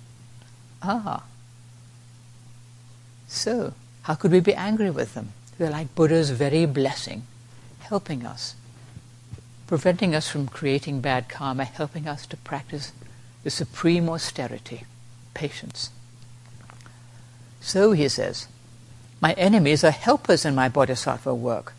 Ah. 0.81 1.23
So, 3.27 3.73
how 4.03 4.15
could 4.15 4.31
we 4.31 4.39
be 4.39 4.53
angry 4.53 4.89
with 4.89 5.13
them? 5.13 5.33
They're 5.57 5.69
like 5.69 5.93
Buddha's 5.95 6.29
very 6.29 6.65
blessing 6.65 7.23
helping 7.89 8.25
us, 8.25 8.55
preventing 9.67 10.15
us 10.15 10.29
from 10.29 10.47
creating 10.47 11.01
bad 11.01 11.27
karma, 11.27 11.65
helping 11.65 12.07
us 12.07 12.25
to 12.27 12.37
practice 12.37 12.93
the 13.43 13.49
supreme 13.49 14.07
austerity, 14.09 14.83
patience. 15.33 15.89
So, 17.59 17.91
he 17.91 18.07
says, 18.07 18.47
my 19.21 19.33
enemies 19.33 19.83
are 19.83 19.91
helpers 19.91 20.45
in 20.45 20.55
my 20.55 20.69
bodhisattva 20.69 21.33
work, 21.35 21.73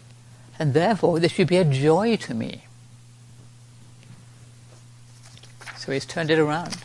and 0.59 0.75
therefore 0.75 1.19
they 1.19 1.29
should 1.29 1.49
be 1.49 1.57
a 1.57 1.65
joy 1.65 2.17
to 2.17 2.35
me. 2.35 2.65
So 5.79 5.93
he's 5.93 6.05
turned 6.05 6.31
it 6.31 6.39
around. 6.39 6.77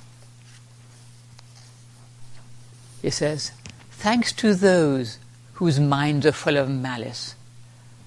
He 3.02 3.10
says, 3.10 3.52
Thanks 3.92 4.32
to 4.34 4.54
those 4.54 5.20
whose 5.56 5.80
minds 5.80 6.26
are 6.26 6.32
full 6.32 6.58
of 6.58 6.70
malice, 6.70 7.36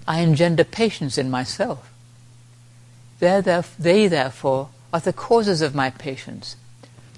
I 0.08 0.20
engender 0.20 0.64
patience 0.64 1.18
in 1.18 1.30
myself. 1.30 1.92
They're 3.20 3.42
they, 3.78 4.08
therefore, 4.08 4.70
are 4.90 5.00
the 5.00 5.12
causes 5.12 5.60
of 5.60 5.74
my 5.74 5.90
patience. 5.90 6.56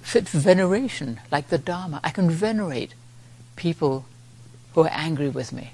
Fit 0.01 0.27
veneration, 0.27 1.21
like 1.31 1.47
the 1.47 1.57
Dharma. 1.57 2.01
I 2.03 2.09
can 2.09 2.29
venerate 2.29 2.93
people 3.55 4.05
who 4.73 4.81
are 4.81 4.91
angry 4.91 5.29
with 5.29 5.53
me 5.53 5.71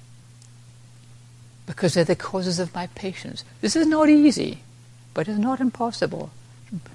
because 1.65 1.95
they're 1.95 2.03
the 2.03 2.15
causes 2.15 2.59
of 2.59 2.75
my 2.75 2.85
patience. 2.87 3.43
This 3.61 3.75
is 3.75 3.87
not 3.87 4.09
easy, 4.09 4.59
but 5.15 5.27
it's 5.27 5.39
not 5.39 5.59
impossible. 5.59 6.29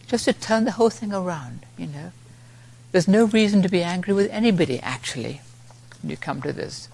Just 0.07 0.27
to 0.27 0.33
turn 0.33 0.65
the 0.65 0.73
whole 0.73 0.91
thing 0.91 1.13
around, 1.13 1.67
you 1.77 1.87
know. 1.87 2.13
There's 2.93 3.09
no 3.09 3.25
reason 3.25 3.61
to 3.63 3.69
be 3.69 3.83
angry 3.83 4.15
with 4.15 4.31
anybody, 4.31 4.79
actually, 4.81 5.41
when 6.01 6.11
you 6.11 6.17
come 6.17 6.43
to 6.43 6.53
this 6.53 6.89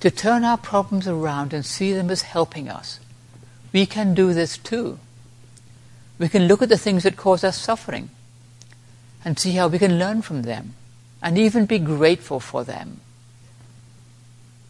to 0.00 0.10
turn 0.10 0.44
our 0.44 0.58
problems 0.58 1.08
around 1.08 1.52
and 1.52 1.64
see 1.64 1.92
them 1.92 2.10
as 2.10 2.22
helping 2.22 2.68
us. 2.68 3.00
We 3.72 3.86
can 3.86 4.14
do 4.14 4.32
this 4.32 4.58
too. 4.58 4.98
We 6.18 6.28
can 6.28 6.46
look 6.46 6.62
at 6.62 6.68
the 6.68 6.78
things 6.78 7.02
that 7.02 7.16
cause 7.16 7.44
us 7.44 7.60
suffering 7.60 8.10
and 9.24 9.38
see 9.38 9.52
how 9.52 9.68
we 9.68 9.78
can 9.78 9.98
learn 9.98 10.22
from 10.22 10.42
them 10.42 10.74
and 11.22 11.36
even 11.36 11.66
be 11.66 11.78
grateful 11.78 12.40
for 12.40 12.64
them. 12.64 13.00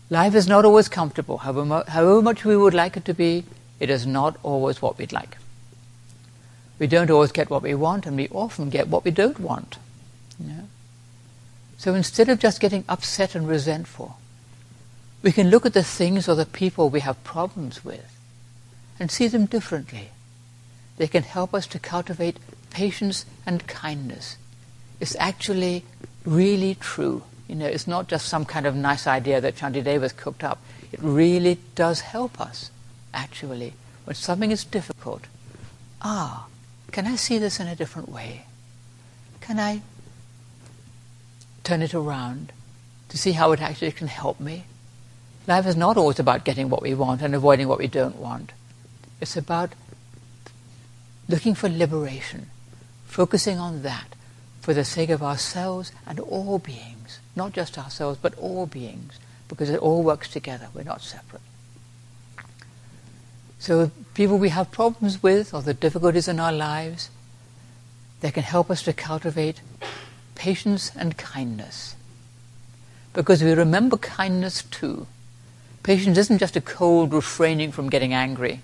Life 0.09 0.35
is 0.35 0.47
not 0.47 0.65
always 0.65 0.89
comfortable. 0.89 1.39
However, 1.39 2.23
much 2.23 2.45
we 2.45 2.57
would 2.57 2.75
like 2.75 2.97
it 2.97 3.05
to 3.07 3.15
be, 3.15 3.45
it 3.81 3.91
is 3.91 4.07
not 4.07 4.37
always 4.43 4.81
what 4.81 4.99
we'd 4.99 5.13
like. 5.13 5.37
We 6.79 6.87
don't 6.87 7.11
always 7.11 7.33
get 7.33 7.51
what 7.51 7.63
we 7.63 7.75
want, 7.75 8.07
and 8.07 8.17
we 8.17 8.29
often 8.29 8.71
get 8.71 8.89
what 8.89 9.05
we 9.05 9.11
don't 9.11 9.41
want. 9.41 9.79
You 10.39 10.49
know? 10.49 10.69
So 11.79 11.95
instead 11.95 12.29
of 12.29 12.39
just 12.39 12.61
getting 12.61 12.85
upset 12.89 13.35
and 13.35 13.49
resentful, 13.49 14.19
we 15.27 15.33
can 15.33 15.51
look 15.51 15.67
at 15.67 15.73
the 15.73 15.83
things 15.83 16.29
or 16.29 16.37
the 16.37 16.47
people 16.47 16.89
we 16.89 17.01
have 17.01 17.25
problems 17.25 17.85
with 17.85 18.17
and 19.01 19.11
see 19.11 19.27
them 19.27 19.45
differently. 19.45 20.11
They 20.99 21.09
can 21.09 21.25
help 21.25 21.53
us 21.53 21.67
to 21.67 21.81
cultivate 21.81 22.39
patience 22.71 23.27
and 23.45 23.67
kindness. 23.67 24.37
It's 25.01 25.17
actually 25.19 25.83
really 26.25 26.77
true. 26.77 27.25
You 27.49 27.57
know, 27.57 27.67
it's 27.67 27.89
not 27.89 28.07
just 28.07 28.29
some 28.29 28.45
kind 28.45 28.67
of 28.67 28.77
nice 28.77 29.09
idea 29.09 29.41
that 29.41 29.57
Shantideva 29.57 30.17
cooked 30.17 30.45
up. 30.45 30.61
It 30.93 31.01
really 31.03 31.59
does 31.75 32.03
help 32.03 32.41
us, 32.41 32.71
actually. 33.13 33.75
When 34.05 34.15
something 34.15 34.53
is 34.53 34.63
difficult, 34.63 35.23
ah, 36.03 36.47
can 36.93 37.05
I 37.05 37.17
see 37.17 37.39
this 37.39 37.59
in 37.59 37.67
a 37.67 37.75
different 37.75 38.09
way? 38.09 38.47
Can 39.41 39.59
I 39.59 39.83
turn 41.65 41.83
it 41.83 41.95
around 41.95 42.53
to 43.09 43.19
see 43.19 43.33
how 43.33 43.51
it 43.51 43.61
actually 43.61 43.91
can 43.91 44.07
help 44.07 44.39
me? 44.39 44.67
Life 45.47 45.67
is 45.67 45.77
not 45.77 45.97
always 45.97 46.19
about 46.19 46.45
getting 46.45 46.69
what 46.69 46.83
we 46.83 46.95
want 46.95 47.23
and 47.23 47.35
avoiding 47.35 47.69
what 47.69 47.79
we 47.79 47.87
don't 47.87 48.17
want. 48.17 48.53
It's 49.21 49.37
about 49.37 49.73
looking 51.29 51.55
for 51.55 51.69
liberation, 51.69 52.51
focusing 53.07 53.59
on 53.59 53.83
that 53.83 54.15
for 54.61 54.75
the 54.75 54.85
sake 54.85 55.11
of 55.11 55.23
ourselves 55.23 55.93
and 56.07 56.19
all 56.19 56.59
beings, 56.59 57.21
not 57.37 57.53
just 57.53 57.79
ourselves, 57.79 58.19
but 58.21 58.35
all 58.37 58.67
beings, 58.67 59.19
because 59.49 59.71
it 59.71 59.79
all 59.79 60.03
works 60.03 60.29
together. 60.29 60.69
We're 60.75 60.83
not 60.83 61.03
separate. 61.03 61.43
So, 63.59 63.91
people 64.15 64.39
we 64.39 64.51
have 64.51 64.71
problems 64.71 65.23
with 65.23 65.55
or 65.55 65.63
the 65.63 65.73
difficulties 65.73 66.29
in 66.29 66.41
our 66.41 66.53
lives, 66.53 67.11
they 68.21 68.31
can 68.31 68.43
help 68.43 68.71
us 68.71 68.83
to 68.83 68.93
cultivate 68.93 69.61
patience 70.35 70.93
and 70.97 71.17
kindness. 71.17 71.95
Because 73.13 73.43
we 73.43 73.53
remember 73.53 73.97
kindness 73.97 74.63
too. 74.65 75.07
Patience 75.87 76.19
isn't 76.19 76.39
just 76.39 76.57
a 76.57 76.61
cold 76.61 77.13
refraining 77.13 77.71
from 77.71 77.89
getting 77.89 78.13
angry. 78.13 78.61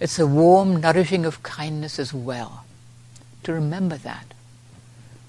It's 0.00 0.18
a 0.18 0.26
warm 0.26 0.80
nourishing 0.80 1.24
of 1.24 1.44
kindness 1.44 2.00
as 2.00 2.12
well. 2.12 2.64
To 3.44 3.52
remember 3.52 3.96
that. 3.98 4.34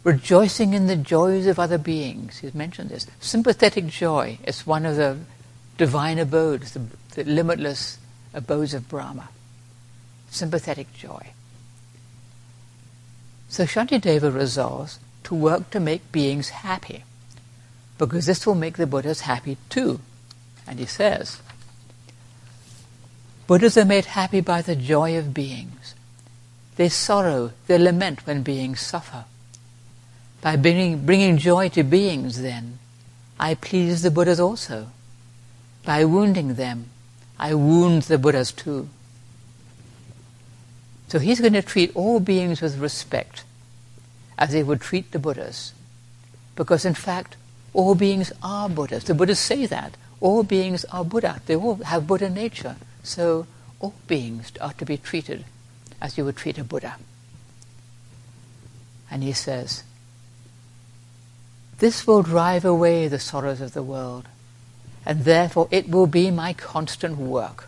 Rejoicing 0.04 0.74
in 0.74 0.88
the 0.88 0.96
joys 0.96 1.46
of 1.46 1.60
other 1.60 1.78
beings. 1.78 2.39
He's 2.39 2.56
mentioned 2.56 2.89
this. 2.89 3.06
Sympathetic 3.20 3.89
joy 3.89 4.39
is 4.44 4.65
one 4.65 4.88
of 4.88 4.96
the 4.96 5.20
divine 5.78 6.17
abodes, 6.17 6.72
the, 6.72 6.82
the 7.13 7.26
limitless 7.26 8.00
abodes 8.34 8.74
of 8.74 8.89
Brahma. 8.89 9.30
Sympathetic 10.32 10.91
joy. 10.96 11.28
So 13.50 13.65
Shantideva 13.65 14.34
resolves 14.34 14.98
to 15.26 15.36
work 15.36 15.70
to 15.70 15.80
make 15.80 16.12
beings 16.12 16.50
happy, 16.50 17.04
because 18.00 18.26
this 18.26 18.48
will 18.48 18.56
make 18.56 18.78
the 18.78 18.88
Buddhas 18.88 19.22
happy 19.22 19.58
too. 19.70 20.00
And 20.67 20.80
he 20.80 20.86
says, 20.86 21.41
Buddhas 23.47 23.78
are 23.78 23.86
made 23.86 24.06
happy 24.06 24.41
by 24.41 24.62
the 24.62 24.76
joy 24.76 25.17
of 25.17 25.34
beings. 25.34 25.95
They 26.78 26.89
sorrow, 26.89 27.52
they 27.67 27.78
lament 27.78 28.26
when 28.26 28.43
beings 28.43 28.80
suffer. 28.80 29.26
By 30.41 30.56
bringing, 30.56 31.06
bringing 31.06 31.38
joy 31.38 31.69
to 31.69 31.84
beings, 31.84 32.41
then, 32.41 32.80
I 33.39 33.56
please 33.56 34.02
the 34.02 34.12
Buddhas 34.12 34.39
also. 34.39 34.88
By 35.84 36.06
wounding 36.06 36.56
them, 36.56 36.86
I 37.38 37.54
wound 37.54 38.04
the 38.04 38.17
Buddhas 38.17 38.52
too. 38.52 38.88
So 41.10 41.19
he's 41.19 41.41
going 41.41 41.54
to 41.54 41.62
treat 41.62 41.95
all 41.95 42.19
beings 42.19 42.62
with 42.62 42.78
respect, 42.78 43.43
as 44.38 44.52
they 44.52 44.63
would 44.63 44.80
treat 44.80 45.12
the 45.12 45.19
Buddhas. 45.19 45.74
Because 46.56 46.86
in 46.86 46.93
fact, 46.93 47.36
all 47.74 47.95
beings 47.95 48.32
are 48.41 48.69
Buddhas. 48.69 49.04
The 49.04 49.13
Buddhas 49.13 49.39
say 49.39 49.65
that 49.65 49.95
all 50.22 50.44
beings 50.44 50.86
are 50.86 51.04
Buddha. 51.04 51.42
They 51.46 51.56
all 51.56 51.76
have 51.76 52.08
Buddha 52.08 52.30
nature. 52.30 52.78
So 53.04 53.48
all 53.80 53.96
beings 54.08 54.52
are 54.62 54.74
to 54.74 54.86
be 54.86 54.98
treated 54.98 55.44
as 56.00 56.18
you 56.18 56.24
would 56.26 56.38
treat 56.38 56.58
a 56.58 56.64
Buddha. 56.64 56.96
And 59.10 59.24
he 59.24 59.34
says, 59.34 59.84
This 61.80 62.08
will 62.08 62.22
drive 62.22 62.64
away 62.64 63.08
the 63.08 63.20
sorrows 63.20 63.60
of 63.60 63.74
the 63.74 63.84
world, 63.84 64.28
and 65.06 65.26
therefore 65.26 65.68
it 65.72 65.90
will 65.90 66.08
be 66.08 66.32
my 66.32 66.54
constant 66.54 67.18
work 67.18 67.68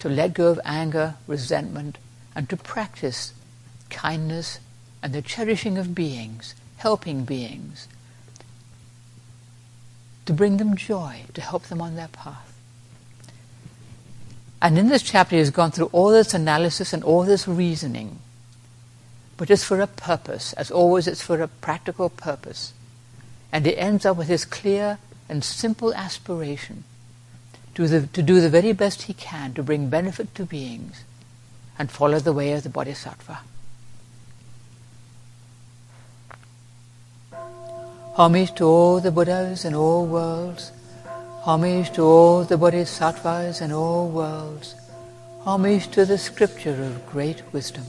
to 0.00 0.08
let 0.08 0.34
go 0.34 0.48
of 0.48 0.60
anger, 0.64 1.14
resentment, 1.26 1.96
and 2.34 2.50
to 2.50 2.56
practice 2.56 3.32
kindness 3.88 4.58
and 5.02 5.12
the 5.12 5.22
cherishing 5.22 5.78
of 5.78 5.94
beings, 5.94 6.54
helping 6.76 7.24
beings, 7.24 7.88
to 10.26 10.32
bring 10.32 10.58
them 10.58 10.76
joy, 10.76 11.22
to 11.34 11.40
help 11.40 11.64
them 11.64 11.80
on 11.80 11.96
their 11.96 12.08
path. 12.08 12.52
And 14.60 14.78
in 14.78 14.88
this 14.88 15.02
chapter, 15.02 15.36
he 15.36 15.40
has 15.40 15.50
gone 15.50 15.70
through 15.70 15.90
all 15.92 16.10
this 16.10 16.34
analysis 16.34 16.92
and 16.92 17.02
all 17.04 17.22
this 17.22 17.46
reasoning 17.46 18.18
but 19.36 19.50
it's 19.50 19.64
for 19.64 19.80
a 19.80 19.86
purpose. 19.86 20.52
As 20.54 20.70
always, 20.70 21.06
it's 21.06 21.22
for 21.22 21.40
a 21.40 21.48
practical 21.48 22.08
purpose. 22.08 22.72
And 23.52 23.66
he 23.66 23.76
ends 23.76 24.06
up 24.06 24.16
with 24.16 24.28
his 24.28 24.44
clear 24.44 24.98
and 25.28 25.44
simple 25.44 25.94
aspiration 25.94 26.84
to, 27.74 27.86
the, 27.86 28.06
to 28.08 28.22
do 28.22 28.40
the 28.40 28.48
very 28.48 28.72
best 28.72 29.02
he 29.02 29.14
can 29.14 29.52
to 29.54 29.62
bring 29.62 29.88
benefit 29.88 30.34
to 30.36 30.46
beings 30.46 31.04
and 31.78 31.90
follow 31.90 32.18
the 32.18 32.32
way 32.32 32.52
of 32.52 32.62
the 32.62 32.68
Bodhisattva. 32.68 33.40
Homage 38.16 38.54
to 38.54 38.64
all 38.64 38.98
the 38.98 39.10
Buddhas 39.10 39.66
in 39.66 39.74
all 39.74 40.06
worlds. 40.06 40.72
Homage 41.42 41.92
to 41.92 42.02
all 42.02 42.44
the 42.44 42.56
Bodhisattvas 42.56 43.60
in 43.60 43.72
all 43.72 44.08
worlds. 44.08 44.74
Homage 45.40 45.88
to 45.88 46.06
the 46.06 46.16
scripture 46.16 46.82
of 46.82 47.06
great 47.06 47.42
wisdom. 47.52 47.84